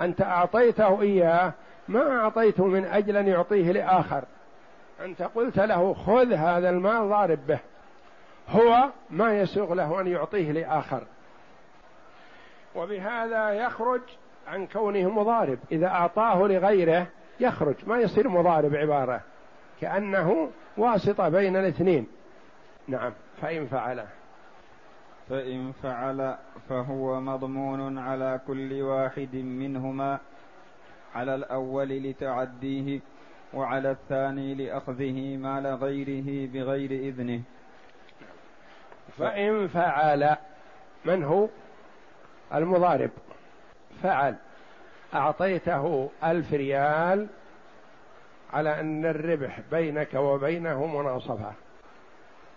أنت 0.00 0.22
أعطيته 0.22 1.00
إياه 1.02 1.52
ما 1.88 2.20
أعطيته 2.20 2.66
من 2.66 2.84
أجل 2.84 3.16
أن 3.16 3.26
يعطيه 3.26 3.72
لآخر. 3.72 4.24
أنت 5.04 5.22
قلت 5.22 5.58
له 5.58 5.94
خذ 5.94 6.32
هذا 6.32 6.70
المال 6.70 7.08
ضارب 7.08 7.46
به. 7.46 7.58
هو 8.48 8.88
ما 9.10 9.38
يسوغ 9.38 9.74
له 9.74 10.00
أن 10.00 10.06
يعطيه 10.06 10.52
لآخر. 10.52 11.02
وبهذا 12.76 13.50
يخرج 13.50 14.00
عن 14.48 14.66
كونه 14.66 15.10
مضارب. 15.10 15.58
إذا 15.72 15.86
أعطاه 15.86 16.46
لغيره 16.46 17.06
يخرج 17.40 17.74
ما 17.86 17.98
يصير 17.98 18.28
مضارب 18.28 18.74
عبارة. 18.74 19.20
كأنه 19.80 20.50
واسطة 20.76 21.28
بين 21.28 21.56
الاثنين. 21.56 22.06
نعم 22.88 23.12
فإن 23.42 23.66
فعل. 23.66 24.04
فإن 25.28 25.72
فعل 25.82 26.36
فهو 26.68 27.20
مضمون 27.20 27.98
على 27.98 28.40
كل 28.46 28.82
واحد 28.82 29.34
منهما. 29.34 30.18
على 31.14 31.34
الأول 31.34 31.88
لتعديه 31.88 33.00
وعلى 33.54 33.90
الثاني 33.90 34.54
لأخذه 34.54 35.36
مال 35.36 35.66
غيره 35.66 36.48
بغير 36.52 36.90
إذنه. 36.90 37.40
فإن 39.18 39.68
فعل 39.68 40.36
من 41.04 41.24
هو؟ 41.24 41.48
المضارب. 42.54 43.10
فعل. 44.02 44.36
أعطيته 45.14 46.10
ألف 46.24 46.52
ريال 46.52 47.26
على 48.52 48.80
أن 48.80 49.06
الربح 49.06 49.60
بينك 49.70 50.14
وبينه 50.14 50.86
مناصفة. 50.86 51.52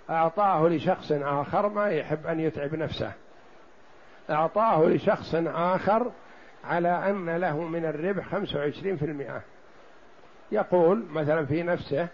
أعطاه 0.10 0.68
لشخص 0.68 1.12
آخر 1.12 1.70
ما 1.70 1.90
يحب 1.90 2.28
أن 2.28 2.40
يتعب 2.40 2.76
نفسه. 2.76 3.12
أعطاه 4.30 4.86
لشخص 4.86 5.36
آخر 5.48 6.12
على 6.64 7.10
أن 7.10 7.38
له 7.38 7.62
من 7.62 7.86
الربح 7.86 8.28
خمسة 8.28 8.60
وعشرين 8.60 8.98
في 8.98 9.06
المئة. 9.06 9.42
يقول 10.52 11.06
مثلا 11.10 11.46
في 11.46 11.64
نفسه 11.64 12.08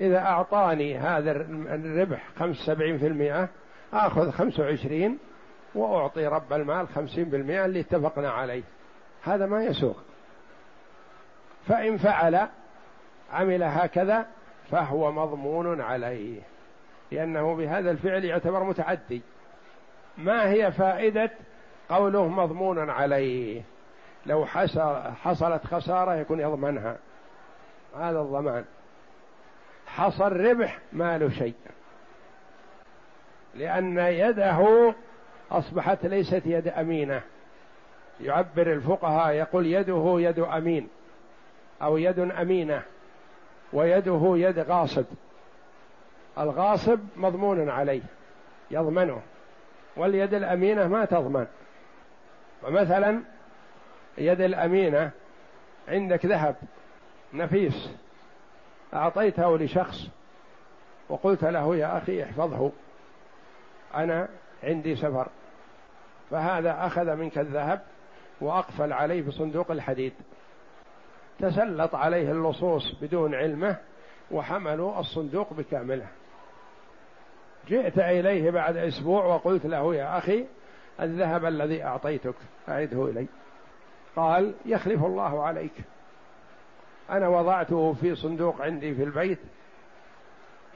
إذا 0.00 0.18
أعطاني 0.18 0.98
هذا 0.98 1.30
الربح 1.30 2.28
خمس 2.38 2.56
سبعين 2.56 2.98
في 2.98 3.06
المئة 3.06 3.48
آخذ 3.92 4.30
خمسة 4.30 4.62
وعشرين 4.62 5.18
وأعطي 5.74 6.26
رب 6.26 6.52
المال 6.52 6.88
خمسين 6.88 7.24
بالمئة 7.24 7.64
اللي 7.64 7.80
اتفقنا 7.80 8.30
عليه. 8.30 8.62
هذا 9.24 9.46
ما 9.46 9.64
يسوق. 9.64 9.96
فإن 11.68 11.96
فعل 11.98 12.48
عمل 13.32 13.62
هكذا 13.62 14.26
فهو 14.70 15.12
مضمون 15.12 15.80
عليه. 15.80 16.40
لأنه 17.12 17.56
بهذا 17.56 17.90
الفعل 17.90 18.24
يعتبر 18.24 18.64
متعدي. 18.64 19.22
ما 20.18 20.50
هي 20.50 20.72
فائدة؟ 20.72 21.30
قوله 21.88 22.28
مضمون 22.28 22.90
عليه. 22.90 23.62
لو 24.26 24.46
حصلت 25.22 25.66
خسارة 25.66 26.14
يكون 26.14 26.40
يضمنها. 26.40 26.96
هذا 27.96 28.20
الضمان. 28.20 28.64
حصل 29.86 30.32
ربح 30.32 30.78
ما 30.92 31.18
له 31.18 31.30
شيء. 31.30 31.54
لأن 33.54 33.98
يده 33.98 34.94
أصبحت 35.50 36.06
ليست 36.06 36.42
يد 36.46 36.68
أمينة. 36.68 37.22
يعبر 38.20 38.72
الفقهاء 38.72 39.34
يقول 39.34 39.66
يده 39.66 40.14
يد 40.18 40.38
أمين 40.38 40.88
أو 41.82 41.96
يد 41.96 42.18
أمينة 42.18 42.82
ويده 43.72 44.32
يد 44.36 44.58
غاصب. 44.58 45.04
الغاصب 46.38 46.98
مضمون 47.16 47.68
عليه 47.68 48.02
يضمنه 48.70 49.22
واليد 49.96 50.34
الأمينة 50.34 50.86
ما 50.88 51.04
تضمن. 51.04 51.46
ومثلا 52.62 53.20
يد 54.18 54.40
الأمينة 54.40 55.10
عندك 55.88 56.26
ذهب 56.26 56.56
نفيس 57.32 57.90
أعطيته 58.94 59.58
لشخص 59.58 60.06
وقلت 61.08 61.44
له 61.44 61.76
يا 61.76 61.98
أخي 61.98 62.24
احفظه 62.24 62.72
أنا 63.94 64.28
عندي 64.62 64.96
سفر. 64.96 65.28
فهذا 66.30 66.86
أخذ 66.86 67.14
منك 67.14 67.38
الذهب 67.38 67.80
وأقفل 68.40 68.92
عليه 68.92 69.22
في 69.22 69.30
صندوق 69.30 69.70
الحديد. 69.70 70.12
تسلط 71.38 71.94
عليه 71.94 72.32
اللصوص 72.32 72.94
بدون 73.02 73.34
علمه 73.34 73.76
وحملوا 74.30 75.00
الصندوق 75.00 75.52
بكامله. 75.52 76.06
جئت 77.68 77.98
إليه 77.98 78.50
بعد 78.50 78.76
أسبوع 78.76 79.24
وقلت 79.24 79.66
له 79.66 79.94
يا 79.94 80.18
أخي 80.18 80.46
الذهب 81.00 81.44
الذي 81.44 81.84
أعطيتك 81.84 82.34
أعده 82.68 83.08
إلي. 83.08 83.26
قال 84.16 84.54
يخلف 84.66 85.04
الله 85.04 85.42
عليك. 85.42 85.72
أنا 87.10 87.28
وضعته 87.28 87.92
في 87.92 88.14
صندوق 88.14 88.62
عندي 88.62 88.94
في 88.94 89.04
البيت. 89.04 89.38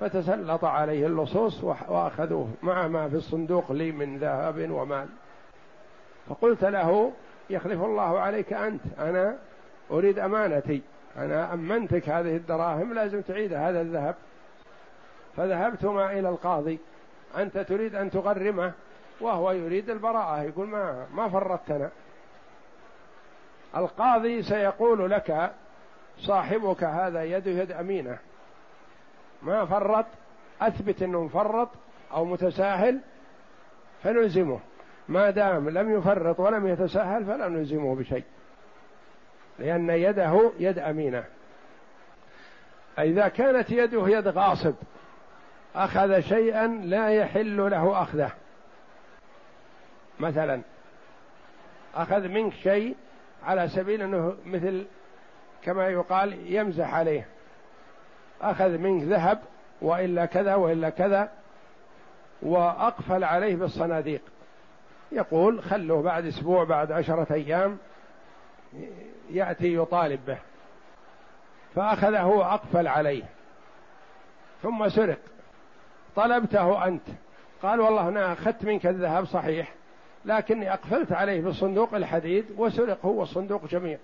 فتسلط 0.00 0.64
عليه 0.64 1.06
اللصوص 1.06 1.64
وأخذوه. 1.64 2.50
مع 2.62 2.88
ما 2.88 3.08
في 3.08 3.16
الصندوق 3.16 3.72
لي 3.72 3.92
من 3.92 4.18
ذهب 4.18 4.70
ومال. 4.70 5.08
فقلت 6.28 6.64
له 6.64 7.12
يخلف 7.50 7.82
الله 7.82 8.20
عليك 8.20 8.52
أنت. 8.52 8.82
أنا 8.98 9.38
أريد 9.90 10.18
أمانتي. 10.18 10.82
أنا 11.16 11.54
أمنتك 11.54 12.08
هذه 12.08 12.36
الدراهم 12.36 12.94
لازم 12.94 13.20
تعيد 13.20 13.52
هذا 13.52 13.80
الذهب. 13.80 14.14
فذهبتما 15.36 16.12
إلى 16.12 16.28
القاضي. 16.28 16.78
أنت 17.36 17.58
تريد 17.58 17.94
أن 17.94 18.10
تغرمه 18.10 18.72
وهو 19.20 19.52
يريد 19.52 19.90
البراءة. 19.90 20.42
يقول 20.42 20.68
ما 20.68 21.06
ما 21.14 21.28
فرطتنا 21.28 21.90
القاضي 23.76 24.42
سيقول 24.42 25.10
لك 25.10 25.52
صاحبك 26.18 26.84
هذا 26.84 27.24
يده 27.24 27.50
يد 27.50 27.72
أمينة. 27.72 28.18
ما 29.42 29.66
فرط 29.66 30.06
أثبت 30.60 31.02
أنه 31.02 31.24
مفرط 31.24 31.68
أو 32.12 32.24
متساهل 32.24 33.00
فنلزمه. 34.02 34.60
ما 35.08 35.30
دام 35.30 35.68
لم 35.68 35.98
يفرط 35.98 36.40
ولم 36.40 36.66
يتساهل 36.66 37.24
فلا 37.24 37.48
نلزمه 37.48 37.94
بشيء. 37.94 38.24
لأن 39.58 39.90
يده 39.90 40.52
يد 40.58 40.78
أمينة. 40.78 41.24
إذا 42.98 43.28
كانت 43.28 43.70
يده 43.70 44.08
يد 44.08 44.28
غاصب 44.28 44.74
أخذ 45.76 46.20
شيئا 46.20 46.66
لا 46.66 47.08
يحل 47.08 47.70
له 47.70 48.02
أخذه. 48.02 48.30
مثلا 50.20 50.60
أخذ 51.94 52.28
منك 52.28 52.52
شيء 52.54 52.96
على 53.44 53.68
سبيل 53.68 54.02
أنه 54.02 54.36
مثل 54.46 54.86
كما 55.62 55.88
يقال 55.88 56.52
يمزح 56.52 56.94
عليه. 56.94 57.26
أخذ 58.42 58.78
منك 58.78 59.02
ذهب 59.02 59.38
وإلا 59.82 60.26
كذا 60.26 60.54
وإلا 60.54 60.90
كذا 60.90 61.32
وأقفل 62.42 63.24
عليه 63.24 63.56
بالصناديق. 63.56 64.20
يقول 65.14 65.62
خلوه 65.62 66.02
بعد 66.02 66.26
أسبوع 66.26 66.64
بعد 66.64 66.92
عشرة 66.92 67.34
أيام 67.34 67.78
يأتي 69.30 69.74
يطالب 69.74 70.20
به. 70.26 70.38
فأخذه 71.74 72.26
وأقفل 72.26 72.88
عليه. 72.88 73.24
ثم 74.62 74.88
سرق. 74.88 75.18
طلبته 76.16 76.86
أنت. 76.86 77.06
قال 77.62 77.80
والله 77.80 78.08
أنا 78.08 78.32
أخذت 78.32 78.64
منك 78.64 78.86
الذهب 78.86 79.24
صحيح 79.24 79.74
لكني 80.24 80.72
أقفلت 80.72 81.12
عليه 81.12 81.40
بالصندوق 81.40 81.94
الحديد 81.94 82.44
وسرق 82.56 83.06
هو 83.06 83.22
الصندوق 83.22 83.66
جميع. 83.66 83.98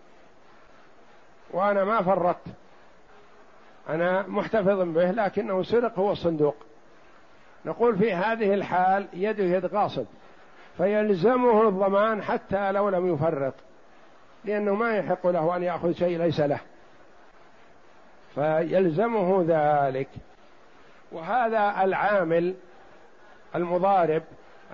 وأنا 1.51 1.85
ما 1.85 2.03
فرطت. 2.03 2.46
أنا 3.88 4.27
محتفظ 4.27 4.81
به 4.81 5.11
لكنه 5.11 5.62
سرق 5.62 5.99
هو 5.99 6.12
الصندوق. 6.12 6.57
نقول 7.64 7.99
في 7.99 8.12
هذه 8.12 8.55
الحال 8.55 9.07
يده 9.12 9.44
يد 9.44 9.66
غاصب 9.66 10.07
فيلزمه 10.76 11.68
الضمان 11.68 12.22
حتى 12.22 12.72
لو 12.72 12.88
لم 12.88 13.14
يفرط 13.14 13.54
لأنه 14.44 14.74
ما 14.74 14.96
يحق 14.96 15.26
له 15.26 15.56
أن 15.56 15.62
يأخذ 15.62 15.92
شيء 15.92 16.18
ليس 16.18 16.40
له. 16.40 16.61
فيلزمه 18.35 19.44
ذلك. 19.48 20.09
وهذا 21.12 21.85
العامل 21.85 22.54
المضارب 23.54 24.22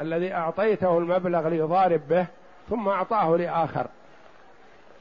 الذي 0.00 0.35
أعطيته 0.35 0.98
المبلغ 0.98 1.48
ليضارب 1.48 2.09
به 2.09 2.26
ثم 2.70 2.88
أعطاه 2.88 3.37
لآخر. 3.37 3.87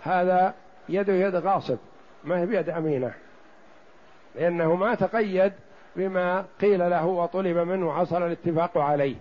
هذا 0.04 0.54
يده 0.90 1.14
يد 1.14 1.36
غاصب 1.36 1.78
ما 2.24 2.40
هي 2.40 2.46
بيد 2.46 2.70
أمينة. 2.70 3.14
لأنه 4.36 4.76
ما 4.76 4.96
تقيد 4.96 5.54
بما 5.96 6.46
قيل 6.62 6.90
له 6.90 7.06
وطلب 7.06 7.58
منه 7.58 7.94
حصل 7.94 8.24
الاتفاق 8.24 8.78
عليه. 8.78 9.16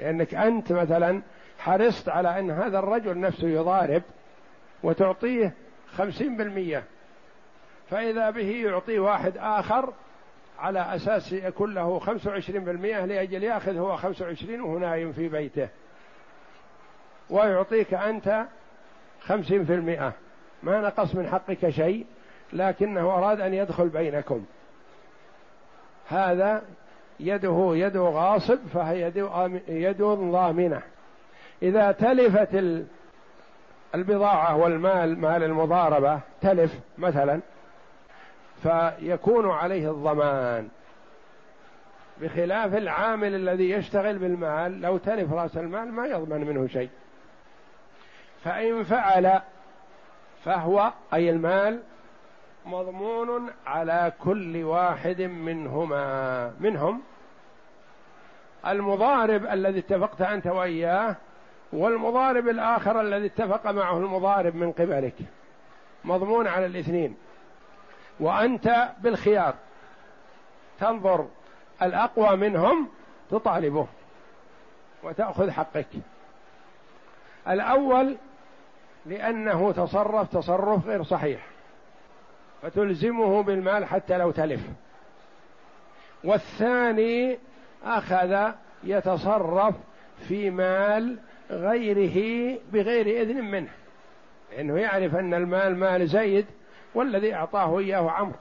لأنك 0.00 0.34
أنت 0.34 0.72
مثلا 0.72 1.22
حرصت 1.58 2.08
على 2.08 2.38
أن 2.38 2.50
هذا 2.50 2.78
الرجل 2.78 3.20
نفسه 3.20 3.48
يضارب 3.48 4.02
وتعطيه 4.82 5.52
خمسين 5.96 6.36
بالمية. 6.36 6.84
فإذا 7.90 8.30
به 8.30 8.64
يعطي 8.66 8.98
واحد 8.98 9.32
آخر 9.36 9.92
على 10.58 10.80
أساس 10.94 11.32
يكون 11.32 11.74
له 11.74 11.98
خمسة 11.98 12.30
وعشرين 12.30 12.64
بالمئة 12.64 13.04
لأجل 13.04 13.42
يأخذ 13.42 13.76
هو 13.76 13.96
خمسة 13.96 14.24
وعشرين 14.24 14.60
وهو 14.60 14.78
نايم 14.78 15.12
في 15.12 15.28
بيته. 15.28 15.68
ويعطيك 17.30 17.94
أنت 17.94 18.44
خمسين 19.20 19.64
في 19.64 19.74
المئة 19.74 20.12
ما 20.62 20.80
نقص 20.80 21.14
من 21.14 21.28
حقك 21.28 21.70
شيء 21.70 22.06
لكنه 22.52 23.00
أراد 23.00 23.40
أن 23.40 23.54
يدخل 23.54 23.88
بينكم. 23.88 24.44
هذا 26.08 26.62
يده 27.20 27.70
يد 27.72 27.96
غاصب 27.96 28.58
فهي 28.74 29.12
يد 29.68 30.02
ضامنة. 30.02 30.82
إذا 31.62 31.92
تلفت 31.92 32.64
البضاعة 33.94 34.56
والمال 34.56 35.18
مال 35.18 35.42
المضاربة 35.42 36.20
تلف 36.40 36.74
مثلا 36.98 37.40
فيكون 38.62 39.50
عليه 39.50 39.90
الضمان. 39.90 40.68
بخلاف 42.20 42.74
العامل 42.74 43.34
الذي 43.34 43.70
يشتغل 43.70 44.18
بالمال 44.18 44.80
لو 44.80 44.98
تلف 44.98 45.32
رأس 45.32 45.56
المال 45.56 45.92
ما 45.92 46.06
يضمن 46.06 46.40
منه 46.40 46.66
شيء. 46.66 46.90
فإن 48.44 48.84
فعل 48.84 49.40
فهو 50.44 50.92
أي 51.14 51.30
المال 51.30 51.80
مضمون 52.68 53.50
على 53.66 54.12
كل 54.24 54.64
واحد 54.64 55.22
منهما. 55.22 56.52
منهم 56.60 57.02
المضارب 58.66 59.46
الذي 59.46 59.78
اتفقت 59.78 60.20
أنت 60.20 60.46
وإياه 60.46 61.16
والمضارب 61.72 62.48
الآخر 62.48 63.00
الذي 63.00 63.26
اتفق 63.26 63.70
معه 63.70 63.98
المضارب 63.98 64.54
من 64.54 64.72
قبلك. 64.72 65.14
مضمون 66.04 66.46
على 66.46 66.66
الاثنين. 66.66 67.16
وأنت 68.20 68.88
بالخيار. 69.00 69.54
تنظر 70.80 71.28
الأقوى 71.82 72.36
منهم 72.36 72.88
تطالبه 73.30 73.86
وتأخذ 75.02 75.50
حقك. 75.50 75.88
الأول 77.48 78.16
لأنه 79.06 79.72
تصرف 79.72 80.36
تصرف 80.36 80.86
غير 80.86 81.02
صحيح. 81.02 81.57
فتلزمه 82.62 83.42
بالمال 83.42 83.84
حتى 83.84 84.18
لو 84.18 84.30
تلف. 84.30 84.60
والثاني 86.24 87.38
أخذ 87.84 88.50
يتصرف 88.84 89.74
في 90.28 90.50
مال 90.50 91.18
غيره 91.50 92.58
بغير 92.72 93.22
إذن 93.22 93.44
منه. 93.44 93.70
لأنه 94.52 94.78
يعرف 94.78 95.14
أن 95.14 95.34
المال 95.34 95.76
مال 95.76 96.08
زيد 96.08 96.46
والذي 96.94 97.34
أعطاه 97.34 97.78
إياه 97.78 98.10
عمرو. 98.10 98.38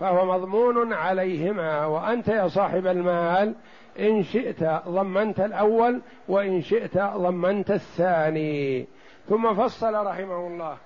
فهو 0.00 0.26
مضمون 0.26 0.92
عليهما. 0.92 1.86
وأنت 1.86 2.28
يا 2.28 2.48
صاحب 2.48 2.86
المال 2.86 3.54
إن 3.98 4.22
شئت 4.22 4.64
ضمنت 4.88 5.40
الأول 5.40 6.00
وإن 6.28 6.62
شئت 6.62 6.98
ضمنت 6.98 7.70
الثاني. 7.70 8.86
ثم 9.28 9.54
فصل 9.54 10.06
رحمه 10.06 10.46
الله. 10.46 10.76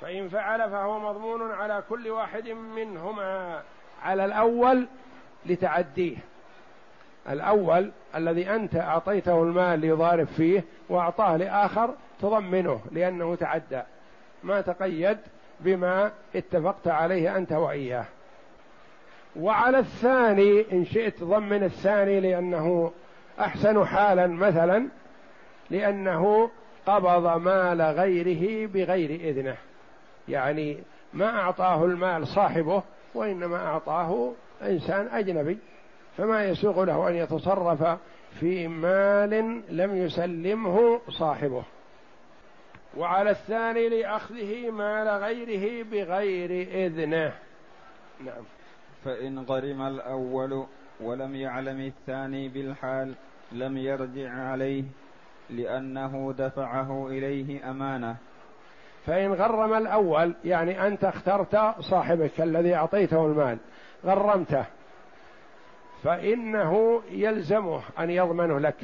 فإن 0.00 0.28
فعل 0.28 0.70
فهو 0.70 0.98
مضمون 0.98 1.52
على 1.52 1.82
كل 1.88 2.08
واحد 2.08 2.48
منهما. 2.48 3.62
على 4.02 4.24
الأول 4.24 4.86
لتعديه. 5.46 6.16
الأول 7.30 7.90
الذي 8.14 8.50
أنت 8.50 8.76
أعطيته 8.76 9.42
المال 9.42 9.78
ليضارب 9.78 10.26
فيه 10.26 10.64
وأعطاه 10.88 11.36
لآخر 11.36 11.94
تضمنه 12.20 12.80
لأنه 12.92 13.34
تعدى. 13.34 13.82
ما 14.42 14.60
تقيد 14.60 15.18
بما 15.60 16.12
اتفقت 16.34 16.88
عليه 16.88 17.36
أنت 17.36 17.52
وإياه. 17.52 18.04
وعلى 19.36 19.78
الثاني 19.78 20.72
إن 20.72 20.84
شئت 20.84 21.24
ضمن 21.24 21.62
الثاني 21.62 22.20
لأنه 22.20 22.92
أحسن 23.40 23.86
حالا 23.86 24.26
مثلا 24.26 24.88
لأنه 25.70 26.50
قبض 26.86 27.36
مال 27.42 27.82
غيره 27.82 28.66
بغير 28.66 29.10
إذنه. 29.10 29.56
يعني 30.30 30.78
ما 31.12 31.40
أعطاه 31.40 31.84
المال 31.84 32.26
صاحبه 32.26 32.82
وإنما 33.14 33.56
أعطاه 33.56 34.32
إنسان 34.62 35.06
أجنبي 35.06 35.58
فما 36.16 36.44
يسوغ 36.44 36.84
له 36.84 37.08
أن 37.08 37.14
يتصرف 37.14 37.98
في 38.40 38.68
مال 38.68 39.62
لم 39.70 39.96
يسلمه 39.96 41.00
صاحبه. 41.08 41.62
وعلى 42.96 43.30
الثاني 43.30 43.88
لأخذه 43.88 44.70
مال 44.70 45.08
غيره 45.08 45.84
بغير 45.84 46.68
إذنه. 46.86 47.32
نعم. 48.24 48.44
فإن 49.04 49.38
غرم 49.38 49.82
الأول 49.82 50.66
ولم 51.00 51.36
يعلم 51.36 51.80
الثاني 51.80 52.48
بالحال 52.48 53.14
لم 53.52 53.76
يرجع 53.76 54.30
عليه 54.30 54.84
لأنه 55.50 56.34
دفعه 56.38 57.08
إليه 57.08 57.70
أمانة. 57.70 58.16
فإن 59.06 59.32
غرم 59.32 59.74
الأول 59.74 60.34
يعني 60.44 60.86
أنت 60.86 61.04
اخترت 61.04 61.74
صاحبك 61.80 62.40
الذي 62.40 62.74
أعطيته 62.74 63.26
المال 63.26 63.58
غرمته 64.04 64.64
فإنه 66.02 67.02
يلزمه 67.10 67.82
أن 67.98 68.10
يضمنه 68.10 68.58
لك. 68.58 68.76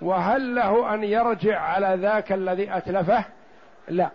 وهل 0.00 0.54
له 0.54 0.94
أن 0.94 1.04
يرجع 1.04 1.60
على 1.60 2.02
ذاك 2.02 2.32
الذي 2.32 2.76
أتلفه؟ 2.76 3.24
لا. 3.88 4.10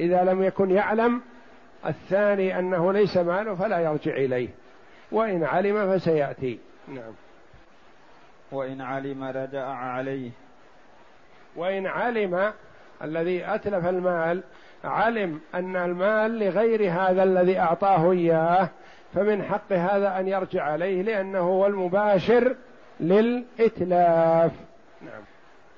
إذا 0.00 0.24
لم 0.24 0.42
يكن 0.42 0.70
يعلم 0.70 1.22
الثاني 1.86 2.58
أنه 2.58 2.92
ليس 2.92 3.16
ماله 3.16 3.54
فلا 3.54 3.78
يرجع 3.78 4.12
إليه. 4.12 4.48
وإن 5.12 5.44
علم 5.44 5.98
فسيأتي. 5.98 6.58
نعم. 6.88 7.12
وإن 8.52 8.80
علم 8.80 9.24
رجع 9.24 9.66
عليه. 9.66 10.30
وإن 11.56 11.86
علم 11.86 12.52
الذي 13.02 13.54
أتلف 13.54 13.86
المال 13.86 14.42
علم 14.84 15.40
أن 15.54 15.76
المال 15.76 16.38
لغير 16.38 16.92
هذا 16.92 17.22
الذي 17.22 17.58
أعطاه 17.58 18.12
إياه 18.12 18.68
فمن 19.14 19.42
حق 19.42 19.72
هذا 19.72 20.20
أن 20.20 20.28
يرجع 20.28 20.62
عليه 20.62 21.02
لأنه 21.02 21.38
هو 21.38 21.66
المباشر 21.66 22.56
للإتلاف. 23.00 24.52
نعم. 25.02 25.22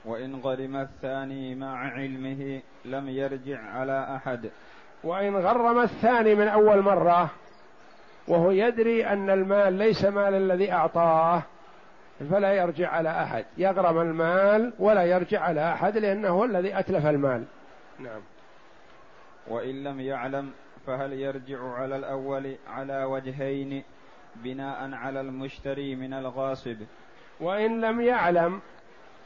وإن 0.04 0.34
غرم 0.34 0.76
الثاني 0.76 1.54
مع 1.54 1.90
علمه 1.90 2.60
لم 2.84 3.08
يرجع 3.08 3.60
على 3.60 4.16
أحد. 4.16 4.50
وإن 5.04 5.36
غرم 5.36 5.78
الثاني 5.78 6.34
من 6.34 6.48
أول 6.48 6.82
مرة 6.82 7.30
وهو 8.28 8.50
يدري 8.50 9.06
أن 9.06 9.30
المال 9.30 9.72
ليس 9.72 10.04
مال 10.04 10.34
الذي 10.34 10.72
أعطاه 10.72 11.42
فلا 12.30 12.52
يرجع 12.52 12.88
على 12.88 13.22
أحد. 13.22 13.44
يغرم 13.58 14.00
المال 14.00 14.72
ولا 14.78 15.04
يرجع 15.04 15.40
على 15.40 15.72
أحد 15.72 15.98
لأنه 15.98 16.28
هو 16.28 16.44
الذي 16.44 16.78
أتلف 16.78 17.06
المال. 17.06 17.44
نعم. 17.98 18.20
وإن 19.48 19.84
لم 19.84 20.00
يعلم 20.00 20.50
فهل 20.86 21.12
يرجع 21.12 21.72
على 21.72 21.96
الأول 21.96 22.56
على 22.68 23.04
وجهين 23.04 23.82
بناء 24.36 24.94
على 24.94 25.20
المشتري 25.20 25.96
من 25.96 26.14
الغاصب؟ 26.14 26.76
وإن 27.40 27.80
لم 27.80 28.00
يعلم 28.00 28.60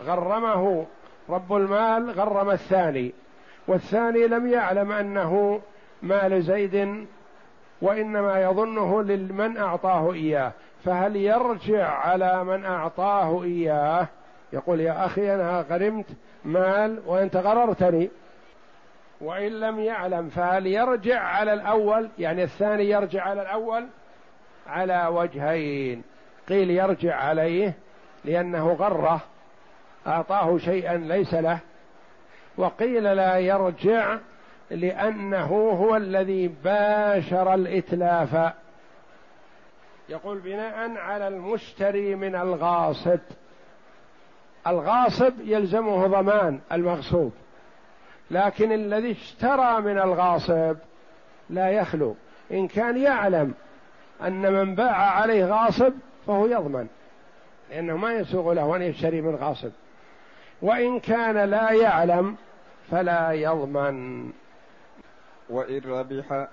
غرمه 0.03 0.87
رب 1.29 1.53
المال 1.53 2.11
غرم 2.11 2.51
الثاني. 2.51 3.13
والثاني 3.69 4.27
لم 4.27 4.47
يعلم 4.47 4.93
أنه 4.93 5.61
مال 6.03 6.43
زيد 6.43 7.07
وإنما 7.83 8.43
يظنه 8.43 9.03
لمن 9.03 9.57
أعطاه 9.57 10.13
إياه. 10.13 10.53
فهل 10.87 11.17
يرجع 11.17 11.89
على 11.89 12.45
من 12.45 12.65
أعطاه 12.65 13.43
إياه؟ 13.43 14.09
يقول 14.53 14.81
يا 14.81 15.07
أخي 15.07 15.35
أنا 15.35 15.65
غرمت 15.71 16.07
مال 16.45 17.03
وأنت 17.07 17.37
غررتني. 17.37 18.11
وإن 19.21 19.61
لم 19.61 19.81
يعلم 19.81 20.29
فهل 20.29 20.67
يرجع 20.67 21.21
على 21.21 21.53
الأول؟ 21.53 22.09
يعني 22.19 22.43
الثاني 22.43 22.91
يرجع 22.91 23.23
على 23.23 23.43
الأول؟ 23.43 23.87
على 24.67 25.07
وجهين. 25.07 26.03
قيل 26.49 26.71
يرجع 26.71 27.17
عليه 27.17 27.75
لأنه 28.25 28.73
غره 28.73 29.21
أعطاه 30.07 30.59
شيئا 30.59 30.97
ليس 30.97 31.35
له. 31.35 31.59
وقيل 32.57 33.03
لا 33.17 33.39
يرجع 33.39 34.17
لأنه 34.71 35.47
هو 35.55 35.97
الذي 35.97 36.49
باشر 36.49 37.55
الإتلاف. 37.55 38.53
يقول 40.09 40.39
بناء 40.39 40.99
على 40.99 41.29
المشتري 41.29 42.15
من 42.15 42.35
الغاصب. 42.35 43.19
الغاصب 44.67 45.33
يلزمه 45.45 46.07
ضمان 46.07 46.61
المغصوب 46.73 47.33
لكن 48.31 48.73
الذي 48.73 49.13
اشترى 49.13 49.81
من 49.81 49.99
الغاصب 49.99 50.77
لا 51.51 51.71
يخلو. 51.71 52.17
إن 52.53 52.69
كان 52.69 52.97
يعلم 52.97 53.55
أن 54.23 54.53
من 54.53 54.75
باع 54.75 54.97
عليه 54.97 55.45
غاصب 55.45 55.93
فهو 56.27 56.47
يضمن 56.47 56.87
لأنه 57.71 57.97
ما 57.97 58.13
يسوغ 58.13 58.53
له 58.53 58.77
أن 58.77 58.83
يشتري 58.83 59.21
من 59.21 59.35
غاصب. 59.35 59.71
وإن 60.63 61.01
كان 61.01 61.51
لا 61.51 61.71
يعلم 61.71 62.37
فلا 62.91 63.33
يضمن. 63.33 64.31
وإن 65.51 65.81
ربح 65.87 66.47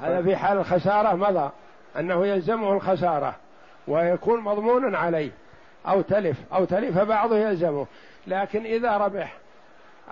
هذا 0.00 0.22
في 0.22 0.36
حال 0.36 0.58
الخسارة 0.58 1.14
مضى. 1.14 1.50
أنه 1.98 2.26
يلزمه 2.26 2.72
الخسارة 2.72 3.36
ويكون 3.88 4.40
مضمونا 4.40 4.98
عليه 4.98 5.30
أو 5.86 6.00
تلف 6.00 6.36
أو 6.52 6.64
تلف 6.64 6.98
بعضه 6.98 7.36
يلزمه. 7.38 7.86
لكن 8.26 8.64
إذا 8.64 8.96
ربح 8.96 9.36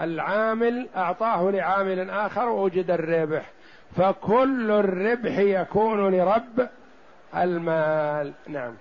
العامل 0.01 0.89
أعطاه 0.97 1.51
لعامل 1.51 2.11
آخر 2.11 2.49
ووجد 2.49 2.91
الربح. 2.91 3.51
فكل 3.97 4.71
الربح 4.71 5.39
يكون 5.39 6.15
لرب 6.15 6.69
المال. 7.37 8.33
نعم. 8.49 8.75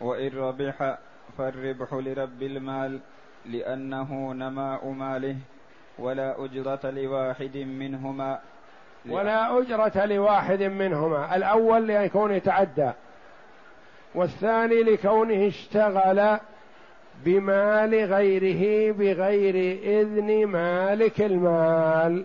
وإن 0.00 0.38
ربح 0.38 0.96
فالربح 1.38 1.92
لرب 1.92 2.42
المال 2.42 3.00
لأنه 3.46 4.32
نماء 4.32 4.88
ماله 4.88 5.36
ولا 5.98 6.44
أجرة 6.44 6.90
لواحد 6.90 7.56
منهما. 7.56 8.38
ولا 9.10 9.58
أجرة 9.58 10.06
لواحد 10.06 10.62
منهما. 10.62 11.36
الأول 11.36 11.86
ليكون 11.86 12.32
يتعدى. 12.32 12.90
والثاني 14.14 14.82
لكونه 14.82 15.46
اشتغل 15.46 16.38
بمال 17.24 17.94
غيره 17.94 18.92
بغير 18.92 19.54
إذن 19.82 20.46
مالك 20.46 21.20
المال. 21.20 22.24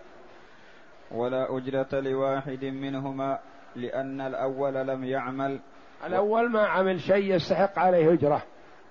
ولا 1.12 1.58
أجرة 1.58 2.00
لواحد 2.00 2.66
منهما 2.66 3.40
لأن 3.76 4.22
الأول 4.22 4.74
لم 4.74 5.04
يعمل. 5.04 5.60
الأول 6.06 6.50
ما 6.50 6.68
عمل 6.68 7.02
شيء 7.02 7.36
يستحق 7.36 7.80
عليه 7.80 8.14
أجرة. 8.14 8.44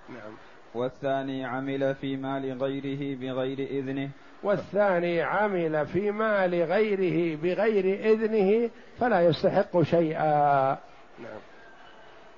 نعم 0.09 0.33
والثاني 0.73 1.45
عمل 1.45 1.95
في 1.95 2.17
مال 2.17 2.63
غيره 2.63 3.17
بغير 3.19 3.59
إذنه. 3.59 4.09
والثاني 4.43 5.21
عمل 5.21 5.85
في 5.85 6.11
مال 6.11 6.63
غيره 6.63 7.37
بغير 7.37 8.11
إذنه 8.11 8.69
فلا 8.99 9.21
يستحق 9.21 9.81
شيئا. 9.81 10.69
نعم. 11.19 11.39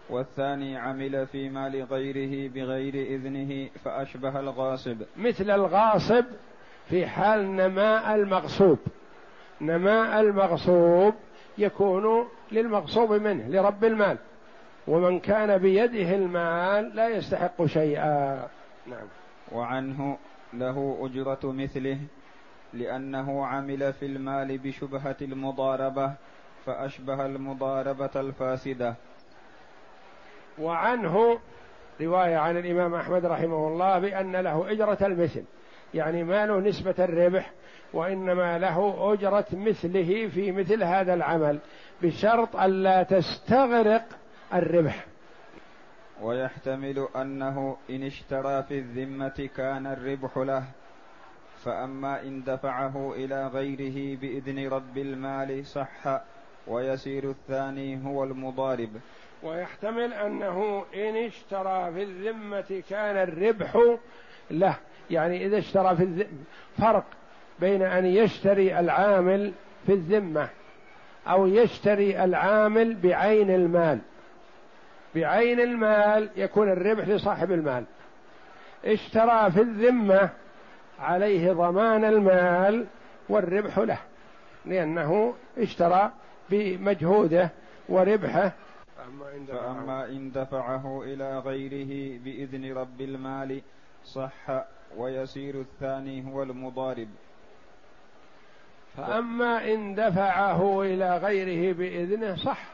والثاني 0.09 0.77
عمل 0.77 1.27
في 1.27 1.49
مال 1.49 1.83
غيره 1.83 2.49
بغير 2.49 2.93
إذنه 2.93 3.69
فأشبه 3.85 4.39
الغاصب. 4.39 4.97
مثل 5.17 5.51
الغاصب 5.51 6.25
في 6.89 7.07
حال 7.07 7.55
نماء 7.55 8.15
المغصوب. 8.15 8.79
نماء 9.61 10.21
المغصوب 10.21 11.13
يكون 11.57 12.27
للمغصوب 12.51 13.13
منه 13.13 13.47
لرب 13.47 13.85
المال. 13.85 14.17
ومن 14.87 15.19
كان 15.19 15.57
بيده 15.57 16.15
المال 16.15 16.95
لا 16.95 17.07
يستحق 17.07 17.65
شيئا. 17.65 18.47
نعم. 18.87 19.07
وعنه 19.51 20.17
له 20.53 20.97
أجرة 21.01 21.39
مثله 21.43 21.99
لأنه 22.73 23.45
عمل 23.45 23.93
في 23.93 24.05
المال 24.05 24.57
بشبهة 24.57 25.15
المضاربة 25.21 26.13
فأشبه 26.65 27.25
المضاربة 27.25 28.09
الفاسدة. 28.15 28.95
وعنه 30.59 31.39
رواية 32.01 32.37
عن 32.37 32.57
الإمام 32.57 32.95
أحمد 32.95 33.25
رحمه 33.25 33.67
الله 33.67 33.99
بأن 33.99 34.35
له 34.35 34.71
أجرة 34.71 34.97
المثل 35.01 35.43
يعني 35.93 36.23
ما 36.23 36.45
له 36.45 36.59
نسبة 36.59 36.95
الربح 36.99 37.51
وإنما 37.93 38.59
له 38.59 39.13
أجرة 39.13 39.45
مثله 39.53 40.27
في 40.27 40.51
مثل 40.51 40.83
هذا 40.83 41.13
العمل 41.13 41.59
بشرط 42.01 42.55
ألا 42.55 43.03
تستغرق 43.03 44.03
الربح. 44.53 45.05
ويحتمل 46.21 47.07
أنه 47.15 47.77
إن 47.89 48.03
اشترى 48.03 48.63
في 48.63 48.79
الذمة 48.79 49.49
كان 49.55 49.87
الربح 49.87 50.37
له 50.37 50.63
فأما 51.65 52.21
إن 52.21 52.43
دفعه 52.43 53.13
إلى 53.15 53.47
غيره 53.47 54.17
بإذن 54.19 54.67
رب 54.67 54.97
المال 54.97 55.65
صح 55.65 56.21
ويسير 56.67 57.29
الثاني 57.29 58.05
هو 58.05 58.23
المضارب. 58.23 58.89
ويحتمل 59.43 60.13
أنه 60.13 60.85
إن 60.95 61.15
اشترى 61.15 61.93
في 61.93 62.03
الذمة 62.03 62.83
كان 62.89 63.17
الربح 63.17 63.77
له. 64.51 64.75
يعني 65.11 65.45
إذا 65.45 65.57
اشترى 65.57 65.95
في 65.95 66.03
الذمة 66.03 66.27
فرق 66.77 67.05
بين 67.59 67.81
أن 67.81 68.05
يشتري 68.05 68.79
العامل 68.79 69.53
في 69.85 69.93
الذمة 69.93 70.49
أو 71.27 71.47
يشتري 71.47 72.23
العامل 72.23 72.95
بعين 72.95 73.49
المال. 73.49 73.99
بعين 75.15 75.59
المال 75.59 76.29
يكون 76.35 76.71
الربح 76.71 77.07
لصاحب 77.07 77.51
المال. 77.51 77.85
اشترى 78.85 79.51
في 79.51 79.61
الذمة 79.61 80.29
عليه 80.99 81.53
ضمان 81.53 82.05
المال 82.05 82.85
والربح 83.29 83.77
له 83.77 83.99
لأنه 84.65 85.33
اشترى 85.57 86.11
بمجهوده 86.49 87.49
وربحه. 87.89 88.51
فأما 89.47 90.05
إن 90.05 90.31
دفعه 90.31 91.03
إلى 91.03 91.39
غيره 91.39 92.19
بإذن 92.23 92.73
رب 92.77 93.01
المال 93.01 93.61
صح 94.05 94.63
ويسير 94.97 95.61
الثاني 95.61 96.33
هو 96.33 96.43
المضارب. 96.43 97.07
فأما 98.97 99.73
إن 99.73 99.95
دفعه 99.95 100.81
إلى 100.81 101.17
غيره 101.17 101.73
بإذنه 101.73 102.35
صح 102.35 102.72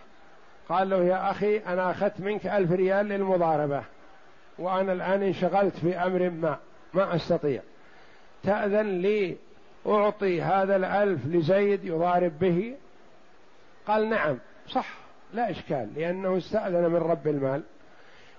قال 0.69 0.89
له 0.89 1.03
يا 1.03 1.31
أخي 1.31 1.57
أنا 1.57 1.91
أخذت 1.91 2.19
منك 2.19 2.47
ألف 2.47 2.71
ريال 2.71 3.05
للمضاربة 3.05 3.83
وأنا 4.59 4.93
الآن 4.93 5.23
انشغلت 5.23 5.75
في 5.75 5.97
أمر 5.97 6.29
ما 6.29 6.57
ما 6.93 7.15
أستطيع. 7.15 7.61
تأذن 8.43 9.01
لي 9.01 9.37
أعطي 9.87 10.41
هذا 10.41 10.75
الألف 10.75 11.25
لزيد 11.25 11.85
يضارب 11.85 12.39
به. 12.39 12.75
قال 13.87 14.09
نعم 14.09 14.37
صح 14.69 14.87
لا 15.33 15.49
إشكال 15.49 15.89
لأنه 15.95 16.37
استأذن 16.37 16.89
من 16.89 16.97
رب 16.97 17.27
المال. 17.27 17.63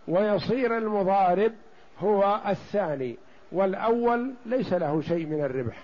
ويصير 0.09 0.79
المضارب 0.79 1.53
هو 1.99 2.41
الثاني 2.49 3.17
والأول 3.53 4.35
ليس 4.47 4.73
له 4.73 5.01
شيء 5.01 5.27
من 5.27 5.45
الربح. 5.45 5.83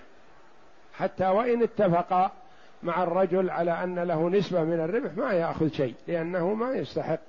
حتى 0.93 1.27
وإن 1.27 1.63
اتفق 1.63 2.31
مع 2.83 3.03
الرجل 3.03 3.49
على 3.49 3.83
أن 3.83 3.99
له 3.99 4.29
نسبة 4.29 4.63
من 4.63 4.79
الربح 4.79 5.17
ما 5.17 5.33
يأخذ 5.33 5.71
شيء 5.71 5.95
لأنه 6.07 6.53
ما 6.53 6.71
يستحق. 6.71 7.19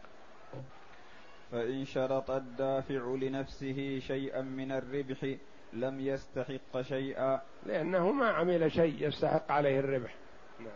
فإن 1.53 1.85
شرط 1.85 2.31
الدافع 2.31 3.17
لنفسه 3.21 3.99
شيئا 3.99 4.43
من 4.43 4.73
الربح 4.73 5.35
لم 5.73 6.01
يستحق 6.01 6.81
شيئا. 6.81 7.41
لأنه 7.67 8.13
ما 8.13 8.29
عمل 8.29 8.73
شيء 8.73 9.09
يستحق 9.09 9.53
عليه 9.53 9.81
الربح. 9.81 10.15
نعم. 10.61 10.69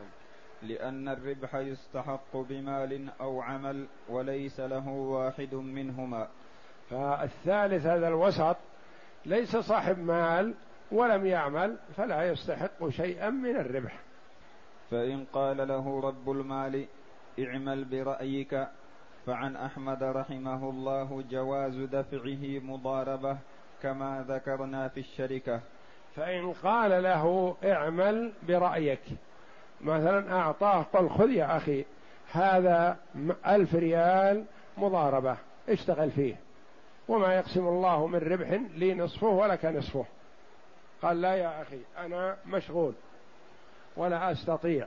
لأن 0.62 1.08
الربح 1.08 1.54
يستحق 1.54 2.36
بمال 2.36 3.08
أو 3.20 3.40
عمل 3.40 3.86
وليس 4.08 4.60
له 4.60 4.88
واحد 4.88 5.54
منهما. 5.54 6.28
فالثالث 6.90 7.86
هذا 7.86 8.08
الوسط 8.08 8.56
ليس 9.26 9.56
صاحب 9.56 9.98
مال 9.98 10.54
ولم 10.92 11.26
يعمل 11.26 11.76
فلا 11.96 12.28
يستحق 12.28 12.88
شيئا 12.88 13.30
من 13.30 13.56
الربح. 13.56 13.98
فإن 14.92 15.24
قال 15.32 15.68
له 15.68 16.00
رب 16.00 16.30
المال 16.30 16.86
اعمل 17.38 17.84
برأيك. 17.84 18.66
فعن 19.26 19.56
أحمد 19.56 20.02
رحمه 20.02 20.70
الله 20.70 21.24
جواز 21.30 21.76
دفعه 21.76 22.60
مضاربة 22.64 23.36
كما 23.82 24.24
ذكرنا 24.28 24.88
في 24.88 25.00
الشركة. 25.00 25.60
فإن 26.16 26.52
قال 26.52 27.02
له 27.02 27.56
اعمل 27.64 28.32
برأيك. 28.48 29.00
مثلا 29.80 30.32
أعطاه 30.32 30.82
قل 30.82 31.08
خذ 31.10 31.30
يا 31.30 31.56
أخي 31.56 31.84
هذا 32.32 32.96
ألف 33.46 33.74
ريال 33.74 34.44
مضاربة 34.78 35.36
اشتغل 35.68 36.10
فيه. 36.10 36.36
وما 37.08 37.34
يقسم 37.34 37.68
الله 37.68 38.06
من 38.06 38.18
ربح 38.18 38.50
لي 38.74 38.94
نصفه 38.94 39.28
ولك 39.28 39.64
نصفه. 39.64 40.04
قال 41.02 41.20
لا 41.20 41.34
يا 41.34 41.62
أخي 41.62 41.80
أنا 41.98 42.36
مشغول. 42.46 42.94
ولا 43.96 44.32
أستطيع. 44.32 44.86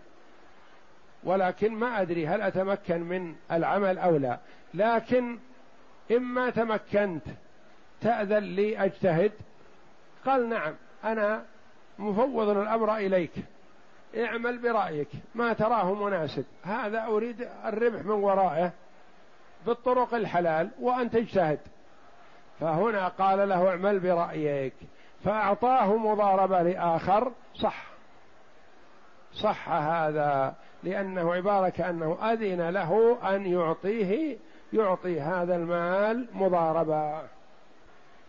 ولكن 1.24 1.74
ما 1.74 2.02
أدري 2.02 2.28
هل 2.28 2.42
أتمكن 2.42 3.02
من 3.02 3.36
العمل 3.52 3.98
أو 3.98 4.18
لا. 4.18 4.38
لكن 4.74 5.38
إما 6.12 6.50
تمكنت 6.50 7.24
تأذن 8.02 8.44
لي 8.44 8.86
أجتهد. 8.86 9.32
قال 10.26 10.50
نعم 10.50 10.74
أنا 11.04 11.44
مفوض 12.00 12.50
الأمر 12.50 12.96
إليك. 12.96 13.32
اعمل 14.18 14.58
برأيك 14.58 15.10
ما 15.36 15.54
تراه 15.54 15.94
مناسب. 15.94 16.46
هذا 16.64 17.06
أريد 17.06 17.48
الربح 17.66 18.06
من 18.06 18.12
ورائه 18.12 18.72
بالطرق 19.66 20.14
الحلال 20.14 20.70
وأن 20.80 21.12
تجتهد. 21.12 21.60
فهنا 22.60 23.08
قال 23.08 23.50
له 23.50 23.70
اعمل 23.70 24.00
برأيك. 24.00 24.74
فأعطاه 25.24 25.98
مضاربة 25.98 26.62
لآخر 26.62 27.32
صح. 27.56 27.95
صح 29.36 29.70
هذا 29.70 30.56
لأنه 30.84 31.34
عبارة 31.34 31.70
كأنه 31.70 32.18
أذن 32.34 32.70
له 32.70 33.18
أن 33.36 33.46
يعطيه 33.46 34.38
يعطي 34.74 35.22
هذا 35.22 35.56
المال 35.56 36.28
مضاربة. 36.34 37.22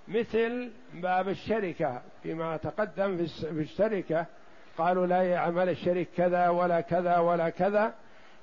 مثل 0.09 0.71
باب 0.95 1.29
الشركة 1.29 2.01
فيما 2.23 2.57
تقدم 2.57 3.17
في 3.27 3.61
الشركة 3.61 4.27
قالوا 4.79 5.07
لا 5.07 5.23
يعمل 5.23 5.69
الشريك 5.69 6.09
كذا 6.17 6.49
ولا 6.49 6.81
كذا 6.81 7.19
ولا 7.19 7.51
كذا 7.51 7.95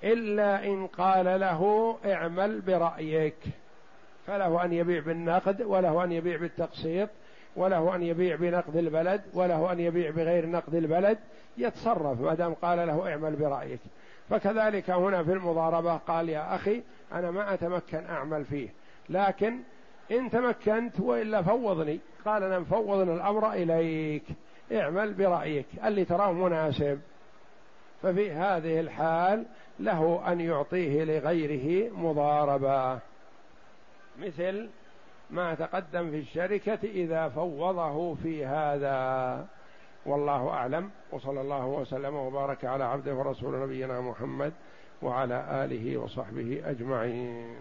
إلا 0.03 0.65
إن 0.65 0.87
قال 0.87 1.39
له 1.39 1.95
اعمل 2.05 2.61
برأيك. 2.61 3.37
فله 4.27 4.65
أن 4.65 4.73
يبيع 4.73 4.99
بالنقد 5.01 5.61
وله 5.61 6.03
أن 6.03 6.11
يبيع 6.11 6.37
بالتقسيط. 6.37 7.09
وله 7.55 7.95
أن 7.95 8.03
يبيع 8.03 8.35
بنقد 8.35 8.75
البلد 8.75 9.21
وله 9.33 9.71
أن 9.71 9.79
يبيع 9.79 10.09
بغير 10.09 10.49
نقد 10.49 10.75
البلد 10.75 11.17
يتصرف. 11.57 12.21
ما 12.21 12.33
دام 12.33 12.53
قال 12.53 12.87
له 12.87 13.11
اعمل 13.11 13.35
برأيك. 13.35 13.79
فكذلك 14.29 14.89
هنا 14.89 15.23
في 15.23 15.33
المضاربة 15.33 15.97
قال 15.97 16.29
يا 16.29 16.55
أخي 16.55 16.81
أنا 17.13 17.31
ما 17.31 17.53
أتمكن 17.53 18.05
أعمل 18.09 18.45
فيه. 18.45 18.69
لكن 19.09 19.59
إن 20.11 20.29
تمكنت 20.29 20.99
وإلا 20.99 21.41
فوضني. 21.41 21.99
قال 22.25 22.43
أنا 22.43 22.59
مفوض 22.59 23.09
الأمر 23.09 23.53
إليك. 23.53 24.23
اعمل 24.71 25.13
برأيك. 25.13 25.65
اللي 25.85 26.05
تراه 26.05 26.31
مناسب. 26.31 26.99
ففي 28.01 28.31
هذه 28.31 28.79
الحال 28.79 29.45
له 29.79 30.23
أن 30.27 30.41
يعطيه 30.41 31.03
لغيره 31.03 31.91
مضاربة. 31.93 32.99
مثل 34.19 34.69
ما 35.29 35.55
تقدم 35.55 36.11
في 36.11 36.19
الشركة 36.19 36.79
إذا 36.83 37.29
فوضه 37.29 38.15
في 38.15 38.45
هذا. 38.45 39.47
والله 40.05 40.49
أعلم. 40.49 40.89
وصلى 41.11 41.41
الله 41.41 41.65
وسلم 41.65 42.15
وبارك 42.15 42.65
على 42.65 42.83
عبده 42.83 43.15
ورسول 43.15 43.63
نبينا 43.63 44.01
محمد 44.01 44.53
وعلى 45.01 45.65
آله 45.65 45.97
وصحبه 45.97 46.61
أجمعين. 46.65 47.55